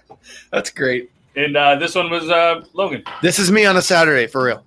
[0.52, 1.10] That's great.
[1.34, 3.02] and uh, this one was uh, Logan.
[3.22, 4.64] This is me on a Saturday for real.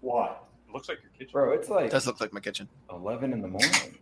[0.00, 0.44] What?
[0.66, 1.30] It looks like your kitchen.
[1.32, 2.68] Bro, it's like It does look like my kitchen.
[2.90, 3.98] 11 in the morning.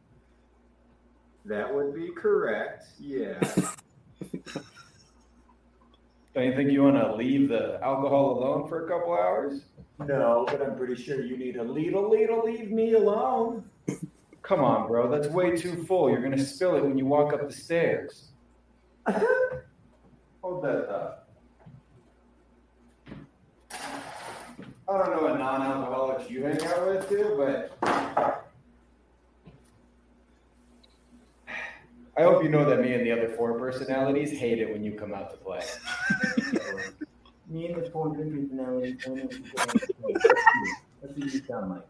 [1.44, 2.86] That would be correct.
[2.98, 3.38] Yeah.
[6.34, 9.62] Don't you think you want to leave the alcohol alone for a couple hours?
[10.00, 13.64] no, but I'm pretty sure you need a little, little leave me alone.
[14.42, 15.08] Come on, bro.
[15.08, 16.10] That's way too full.
[16.10, 18.30] You're going to spill it when you walk up the stairs.
[19.06, 21.28] Hold that up.
[24.86, 28.43] I don't know what non-alcoholics you hang out with, too, but
[32.16, 34.92] I hope you know that me and the other four personalities hate it when you
[34.92, 35.60] come out to play.
[37.48, 38.96] me and the four personalities.
[39.04, 39.38] That's
[41.00, 41.82] what you sound like.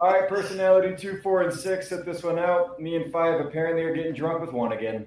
[0.00, 1.88] All right, personality two, four, and six.
[1.88, 2.80] Set this one out.
[2.80, 5.06] Me and five apparently are getting drunk with one again.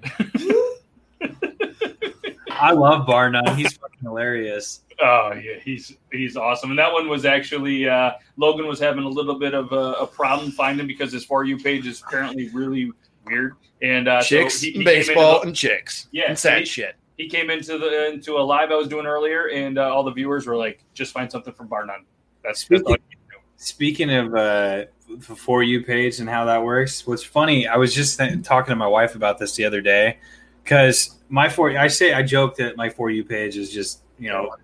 [2.50, 3.56] I love Bar None.
[3.56, 4.82] He's fucking hilarious.
[5.00, 6.70] Oh yeah, he's he's awesome.
[6.70, 10.06] And that one was actually uh, Logan was having a little bit of a, a
[10.06, 12.92] problem finding because his for you page is apparently really
[13.26, 13.54] weird.
[13.82, 16.08] And uh, so chicks, he- he baseball, into and chicks.
[16.12, 16.96] Yeah, and sad he- shit.
[17.18, 20.12] he came into the into a live I was doing earlier, and uh, all the
[20.12, 22.04] viewers were like, "Just find something from Bar None."
[22.42, 22.96] That's, that's all you
[23.30, 23.36] do.
[23.56, 27.94] Speaking of uh, the for you page and how that works, what's funny, I was
[27.94, 30.18] just th- talking to my wife about this the other day
[30.62, 34.28] because my for I say I joke that my for you page is just you
[34.30, 34.54] know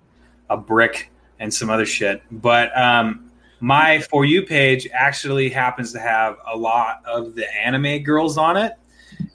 [0.48, 3.29] a brick and some other shit, but um,
[3.60, 8.56] my for you page actually happens to have a lot of the anime girls on
[8.56, 8.72] it.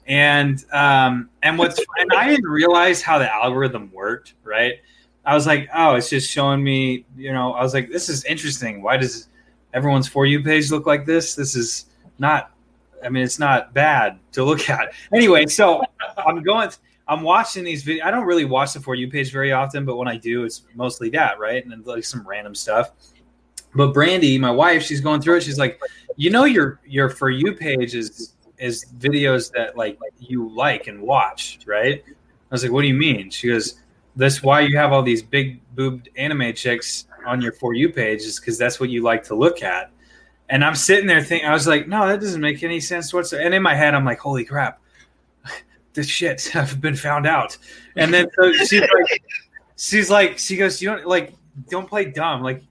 [0.06, 4.74] And um, and what's and I didn't realize how the algorithm worked, right?
[5.24, 8.24] I was like, oh, it's just showing me, you know, I was like, this is
[8.24, 8.82] interesting.
[8.82, 9.28] Why does
[9.74, 11.34] everyone's for you page look like this?
[11.34, 11.86] This is
[12.20, 12.52] not,
[13.04, 14.92] I mean, it's not bad to look at.
[15.12, 15.82] Anyway, so
[16.16, 16.70] I'm going,
[17.08, 18.04] I'm watching these videos.
[18.04, 20.62] I don't really watch the for you page very often, but when I do, it's
[20.76, 21.62] mostly that, right?
[21.62, 22.92] And then like some random stuff.
[23.76, 25.42] But Brandy, my wife, she's going through it.
[25.42, 25.80] She's like,
[26.16, 31.00] you know, your your for you page is is videos that like you like and
[31.02, 32.02] watch, right?
[32.06, 33.30] I was like, what do you mean?
[33.30, 33.80] She goes,
[34.16, 38.22] that's why you have all these big boobed anime chicks on your for you page
[38.22, 39.90] is because that's what you like to look at.
[40.48, 43.44] And I'm sitting there thinking, I was like, no, that doesn't make any sense whatsoever.
[43.44, 44.80] And in my head, I'm like, holy crap,
[45.92, 47.58] this shit, I've been found out.
[47.96, 49.22] And then so she's like,
[49.76, 51.34] she's like, she goes, you don't like,
[51.68, 52.62] don't play dumb, like,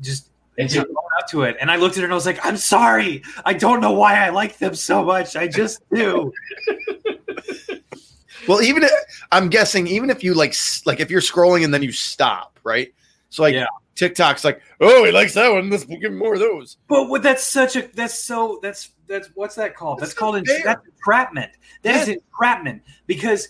[0.00, 0.28] just.
[0.68, 2.56] Just own up to it, and I looked at her and I was like, "I'm
[2.56, 3.22] sorry.
[3.44, 5.36] I don't know why I like them so much.
[5.36, 6.32] I just do."
[8.48, 8.90] Well, even if,
[9.30, 10.54] I'm guessing, even if you like,
[10.84, 12.92] like if you're scrolling and then you stop, right?
[13.30, 13.66] So like Yeah.
[13.94, 15.70] TikTok's like, oh, he likes that one.
[15.70, 16.76] Let's give him more of those.
[16.88, 20.00] But what, that's such a that's so that's that's what's that called?
[20.00, 21.52] That's, That's called that's entrapment.
[21.82, 23.48] That is entrapment because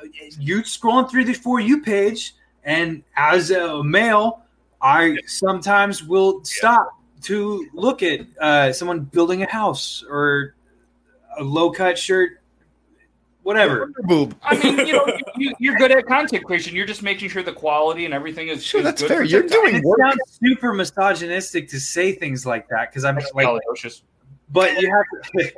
[0.00, 0.06] uh,
[0.38, 2.34] you're scrolling through the for you page,
[2.64, 4.44] and as a male,
[4.80, 10.54] I sometimes will stop to look at uh, someone building a house or
[11.36, 12.40] a low cut shirt,
[13.42, 13.90] whatever.
[14.04, 14.36] Boob.
[14.42, 15.06] I mean, you know,
[15.36, 16.76] you, you're good at content creation.
[16.76, 18.64] You're just making sure the quality and everything is.
[18.64, 19.22] Sure, is that's good fair.
[19.24, 19.98] You're doing It work.
[20.00, 24.02] sounds super misogynistic to say things like that because I'm That's like, Galactocious.
[24.52, 25.52] but you have to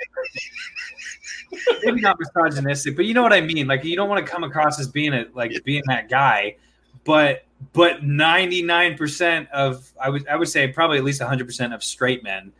[1.84, 3.66] maybe not misogynistic, but you know what I mean.
[3.66, 6.56] Like you don't want to come across as being a like being that guy,
[7.04, 11.46] but but ninety nine percent of I would I would say probably at least hundred
[11.46, 12.52] percent of straight men.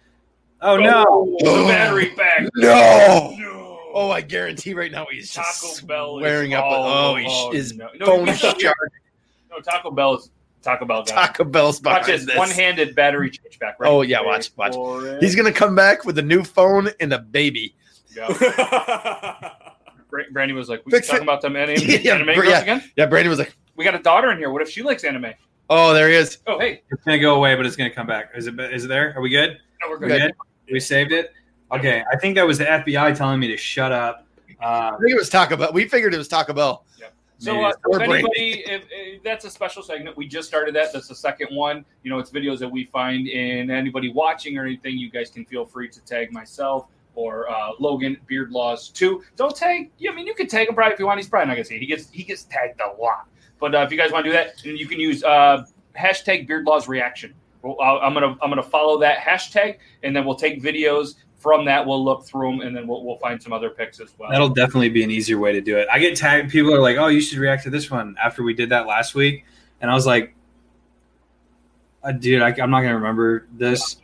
[0.60, 1.36] Oh no!
[1.40, 2.48] the battery back.
[2.56, 3.34] No.
[3.38, 3.78] No.
[3.92, 6.62] Oh, I guarantee right now he's just Taco Bell is up.
[6.64, 7.88] all- oh, he oh, his no.
[7.98, 8.66] No, phone you- is charged.
[9.50, 10.30] No, Taco Bell is
[10.62, 11.12] Taco Bell guy.
[11.26, 12.36] Taco Bell's Watch behind this this.
[12.36, 13.80] one-handed battery change back.
[13.80, 14.76] Right Oh, yeah, watch, watch.
[15.20, 17.74] He's gonna come back with a new phone and a baby.
[18.14, 18.28] Yeah.
[20.32, 22.60] Brandy was like, "We Fix talking about them anime, Yeah, anime br- girls yeah.
[22.60, 22.84] again?
[22.96, 24.50] Yeah, Brandon was like, We got a daughter in here.
[24.50, 25.32] What if she likes anime?
[25.70, 28.30] "Oh, there he is." Oh, hey, It's gonna go away, but it's gonna come back.
[28.36, 29.14] Is it is it there?
[29.16, 29.58] Are we good?
[29.80, 30.20] no, we're We good.
[30.20, 30.32] good?
[30.70, 31.32] We saved it.
[31.72, 34.26] Okay, I think that was the FBI telling me to shut up.
[34.62, 35.70] Uh, I think it was Taco Bell.
[35.72, 36.84] We figured it was Taco Bell.
[37.38, 40.92] So, uh, if anybody, if, if that's a special segment, we just started that.
[40.92, 41.86] That's the second one.
[42.02, 45.46] You know, it's videos that we find, and anybody watching or anything, you guys can
[45.46, 49.24] feel free to tag myself or uh, Logan Beard Laws too.
[49.36, 49.90] Don't tag.
[50.06, 51.18] I mean, you can tag him probably if you want.
[51.18, 51.80] He's probably not gonna see it.
[51.80, 53.26] He gets he gets tagged a lot.
[53.60, 55.64] But uh, if you guys want to do that, you can use uh,
[55.98, 57.34] hashtag Beard Laws Reaction.
[57.62, 61.64] Well, I'll- I'm gonna I'm gonna follow that hashtag, and then we'll take videos from
[61.66, 61.86] that.
[61.86, 64.30] We'll look through them, and then we'll, we'll find some other pics as well.
[64.30, 65.86] That'll definitely be an easier way to do it.
[65.92, 66.50] I get tagged.
[66.50, 69.14] People are like, "Oh, you should react to this one." After we did that last
[69.14, 69.44] week,
[69.82, 70.34] and I was like,
[72.02, 73.96] uh, "Dude, I, I'm not gonna remember this."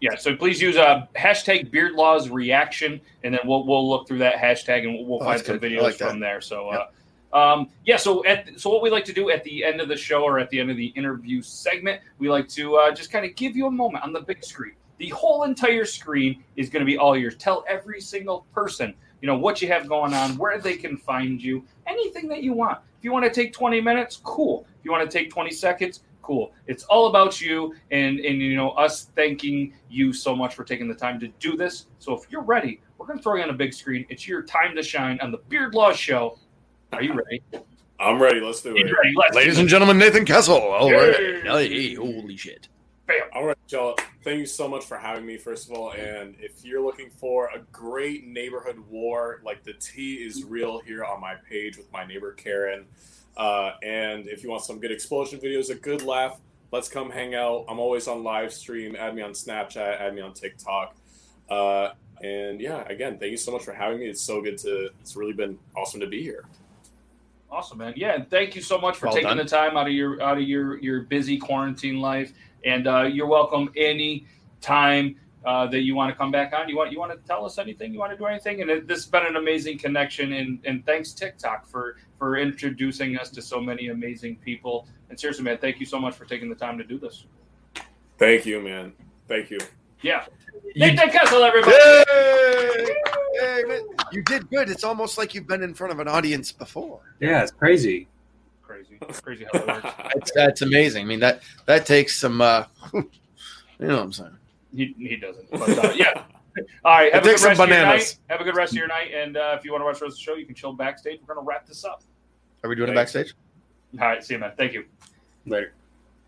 [0.00, 4.18] Yeah, so please use uh, hashtag Beard Laws Reaction, and then we'll we'll look through
[4.18, 5.70] that hashtag and we'll, we'll Oh, find some good.
[5.72, 6.10] Videos like that.
[6.10, 6.40] from there.
[6.42, 6.86] So, uh,
[7.32, 9.96] um, yeah, so at so what we like to do at the end of the
[9.96, 13.24] show or at the end of the interview segment, we like to uh, just kind
[13.24, 14.74] of give you a moment on the big screen.
[14.98, 17.36] The whole entire screen is going to be all yours.
[17.36, 21.42] Tell every single person, you know, what you have going on, where they can find
[21.42, 22.78] you, anything that you want.
[22.98, 24.66] If you want to take 20 minutes, cool.
[24.78, 26.52] If you want to take 20 seconds, cool.
[26.66, 30.88] It's all about you and and you know us thanking you so much for taking
[30.88, 31.86] the time to do this.
[31.98, 34.04] So if you're ready, we're going to throw you on a big screen.
[34.08, 36.38] It's your time to shine on the Beard Law Show.
[36.92, 37.42] Are you ready?
[37.98, 38.40] I'm ready.
[38.40, 38.92] Let's do You it.
[38.92, 39.14] ready?
[39.16, 39.70] Let's Ladies do and it.
[39.70, 40.56] gentlemen, Nathan Kessel.
[40.60, 41.18] All right.
[41.18, 41.68] Yay.
[41.68, 42.68] Hey, holy shit.
[43.32, 43.96] All right, y'all.
[44.24, 45.92] Thank you so much for having me, first of all.
[45.92, 51.04] And if you're looking for a great neighborhood war, like the tea is real here
[51.04, 52.86] on my page with my neighbor Karen.
[53.36, 56.40] Uh, and if you want some good explosion videos, a good laugh,
[56.72, 57.64] let's come hang out.
[57.68, 58.96] I'm always on live stream.
[58.96, 60.96] Add me on Snapchat, add me on TikTok.
[61.48, 61.90] Uh,
[62.22, 64.06] and yeah, again, thank you so much for having me.
[64.06, 66.44] It's so good to, it's really been awesome to be here.
[67.56, 67.94] Awesome, man.
[67.96, 69.38] Yeah, and thank you so much for Well taking done.
[69.38, 72.34] the time out of your out of your your busy quarantine life.
[72.66, 74.26] And uh, you're welcome any
[74.60, 76.68] time uh, that you want to come back on.
[76.68, 77.94] You want you want to tell us anything?
[77.94, 78.60] You want to do anything?
[78.60, 80.34] And it, this has been an amazing connection.
[80.34, 84.86] And and thanks TikTok for for introducing us to so many amazing people.
[85.08, 87.24] And seriously, man, thank you so much for taking the time to do this.
[88.18, 88.92] Thank you, man.
[89.28, 89.60] Thank you.
[90.02, 90.26] Yeah,
[90.76, 91.74] You- Nathan Kessel, everybody.
[91.74, 92.86] Hey!
[93.40, 93.80] Hey, man.
[94.12, 94.68] You did good.
[94.68, 97.00] It's almost like you've been in front of an audience before.
[97.18, 98.08] Yeah, it's crazy.
[98.62, 99.82] Crazy, crazy how it works.
[100.14, 101.04] That's, that's amazing.
[101.04, 102.40] I mean that that takes some.
[102.42, 103.02] uh You
[103.78, 104.36] know what I'm saying?
[104.74, 105.50] He, he doesn't.
[105.50, 106.24] But uh, yeah.
[106.84, 107.12] All right.
[107.12, 108.18] Have It a takes good rest some of your night.
[108.28, 109.12] Have a good rest of your night.
[109.14, 110.72] And uh, if you want to watch the rest of the show, you can chill
[110.74, 111.20] backstage.
[111.26, 112.02] We're going to wrap this up.
[112.64, 113.34] Are we doing it backstage?
[114.00, 114.22] All right.
[114.24, 114.52] See you, man.
[114.58, 114.84] Thank you.
[115.46, 115.72] Later.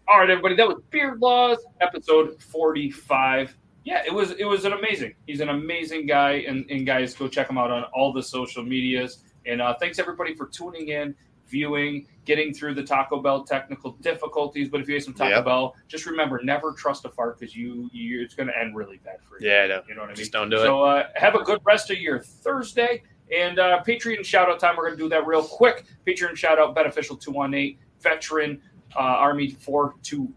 [0.06, 0.56] All right, everybody.
[0.56, 3.54] That was Beard Laws, episode forty-five.
[3.88, 4.32] Yeah, it was.
[4.32, 5.14] It was an amazing.
[5.26, 8.62] He's an amazing guy, and, and guys, go check him out on all the social
[8.62, 9.24] medias.
[9.46, 11.14] And uh, thanks everybody for tuning in,
[11.46, 14.68] viewing, getting through the Taco Bell technical difficulties.
[14.68, 15.44] But if you ate some Taco Yep.
[15.46, 18.98] Bell, just remember never trust a fart because you, you it's going to end really
[18.98, 19.48] bad for you.
[19.48, 19.82] Yeah, I know.
[19.88, 20.16] You know what I mean?
[20.16, 20.64] Just don't do it.
[20.64, 23.02] So uh, have a good rest of your Thursday.
[23.34, 24.76] And uh, Patreon shout out time.
[24.76, 25.84] We're going to do that real quick.
[26.06, 28.60] Patreon shout out Beneficial 218, Veteran
[28.96, 30.34] uh, Army 420.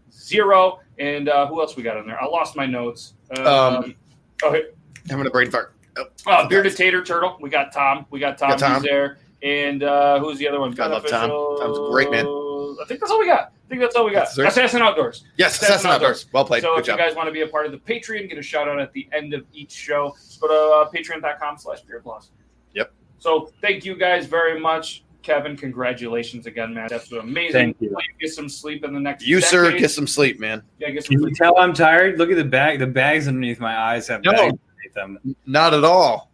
[1.02, 2.20] And uh, who else we got in there?
[2.22, 3.14] I lost my notes.
[3.36, 3.94] Um, Um,
[4.44, 4.62] okay.
[5.10, 5.74] Having a brain fart.
[5.98, 7.36] Oh, Uh, Bearded Tater Turtle.
[7.40, 8.06] We got Tom.
[8.10, 8.50] We got Tom.
[8.50, 8.72] Got Tom.
[8.74, 9.18] Who's there.
[9.42, 10.78] And uh, who's the other one?
[10.80, 11.28] I love Tom.
[11.30, 12.24] Tom's a great man.
[12.26, 13.52] I think that's all we got.
[13.66, 14.28] I think that's all we got.
[14.36, 14.56] That's.
[14.56, 15.24] Assassin Outdoors.
[15.36, 16.26] Yes, Assassin Assassin Outdoors.
[16.32, 16.62] Well played.
[16.62, 16.98] So Good if job.
[17.00, 18.92] you guys want to be a part of the Patreon, get a shout out at
[18.92, 20.14] the end of each show.
[20.24, 20.54] Just go to
[20.88, 22.30] uh, patreon.com slash beardlaws.
[22.74, 22.92] Yep.
[23.18, 25.02] So thank you guys very much.
[25.22, 26.88] Kevin, congratulations again, man.
[26.90, 27.52] That's amazing.
[27.52, 27.96] Thank you.
[28.20, 30.62] Get some sleep in the next You, sir, get some sleep, man.
[30.78, 31.36] Yeah, get some Can you sleep.
[31.36, 32.18] tell I'm tired?
[32.18, 32.78] Look at the bag.
[32.78, 34.32] The bags underneath my eyes have No.
[34.32, 35.36] bags underneath them.
[35.46, 36.30] Not at all.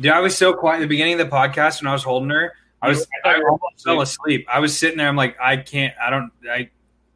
[0.00, 2.30] Dude, I was so quiet at the beginning of the podcast when I was holding
[2.30, 2.52] her.
[2.82, 4.46] I was I I almost fell asleep.
[4.50, 5.08] I was sitting there.
[5.08, 5.92] I'm like, I can't.
[6.02, 6.30] I don't.
[6.50, 6.70] I.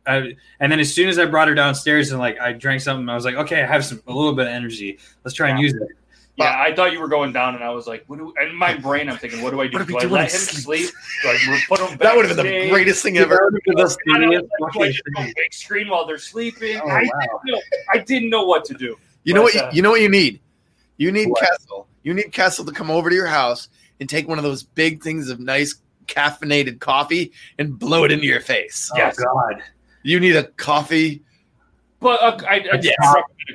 [0.07, 3.09] I, and then as soon as I brought her downstairs and like I drank something,
[3.09, 4.99] I was like, okay, I have some a little bit of energy.
[5.25, 5.81] Let's try and use it.
[6.37, 8.75] Yeah, I thought you were going down, and I was like, what do, in my
[8.75, 9.75] brain, I'm thinking, what do I do?
[9.79, 10.13] What are we Do I doing?
[10.15, 10.91] let him sleep?
[11.23, 11.99] Do I put him back?
[12.01, 13.37] That would have been the greatest thing ever.
[13.37, 15.33] That would've the I don't know, steamiest do I fucking just go thing.
[15.37, 16.81] big screen while they're sleeping?
[16.83, 17.09] Oh, I, wow.
[17.45, 17.61] didn't know,
[17.93, 18.97] I didn't know what to do.
[19.23, 19.55] You know what?
[19.55, 20.41] You, uh, you know what you need.
[20.97, 21.41] You need What?
[21.41, 21.87] Kessel.
[22.03, 23.69] You need Kessel to come over to your house
[24.01, 25.77] and take one of those big things of nice
[26.07, 27.31] caffeinated coffee
[27.61, 28.91] and blow it into your face.
[28.97, 29.17] Yes.
[29.21, 29.63] Oh God,
[30.03, 31.23] You need a coffee,
[32.01, 32.95] But uh, I, I Yes.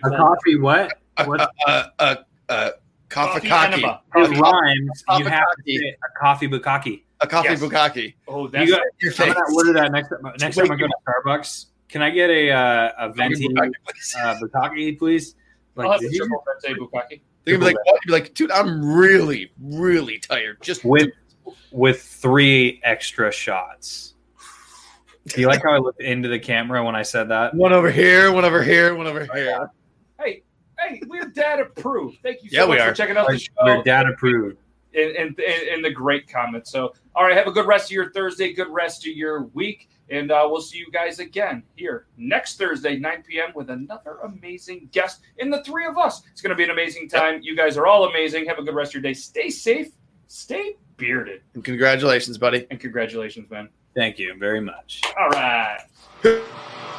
[0.04, 0.94] a coffee what?
[1.18, 1.42] a, What?
[1.68, 2.18] a, a,
[2.50, 2.72] a, a
[3.10, 4.02] coffee Coffee cocky, enema.
[4.16, 5.04] It rhymes.
[5.20, 5.78] You have to Coffee.
[5.78, 7.04] say a coffee bukkake.
[7.22, 7.62] a coffee Yes.
[7.62, 8.14] bukkake.
[8.28, 10.20] Oh, You got, Your I'm gonna order that next time.
[10.40, 11.66] next time I go to Starbucks.
[11.90, 14.16] Can I get a uh, a venti Bukkake, please.
[14.22, 15.36] uh, bukkake, please?
[15.78, 17.22] I'll have did the you- triple venti bukkake.
[17.46, 17.94] They're gonna be like, what?
[18.04, 20.62] You'd be like, dude, I'm really, really tired.
[20.62, 21.10] Just with
[21.72, 24.14] with three extra shots.
[25.26, 27.54] Do you like how I looked into the camera when I said that?
[27.56, 29.70] one over here, one over here, one over here.
[30.20, 30.44] Hey,
[30.88, 32.18] hey, we're dad approved.
[32.24, 32.90] Thank you so Yeah, we much are.
[32.90, 34.58] for checking out the show We're dad approved.
[34.94, 36.72] and, and, and the great comments.
[36.72, 39.90] So, all right, have a good rest of your Thursday, good rest of your week,
[40.10, 44.90] and uh, we'll see you guys again here next Thursday, 9 p.m., with another amazing
[44.92, 46.24] guest in the three of us.
[46.32, 47.42] It's going to be an amazing time.
[47.44, 48.46] You guys are all amazing.
[48.46, 49.14] Have a good rest of your day.
[49.14, 49.90] Stay safe,
[50.28, 52.66] stay bearded, And congratulations, buddy.
[52.72, 53.70] and congratulations, man.
[53.96, 55.02] Thank you very much.
[55.20, 55.80] All right.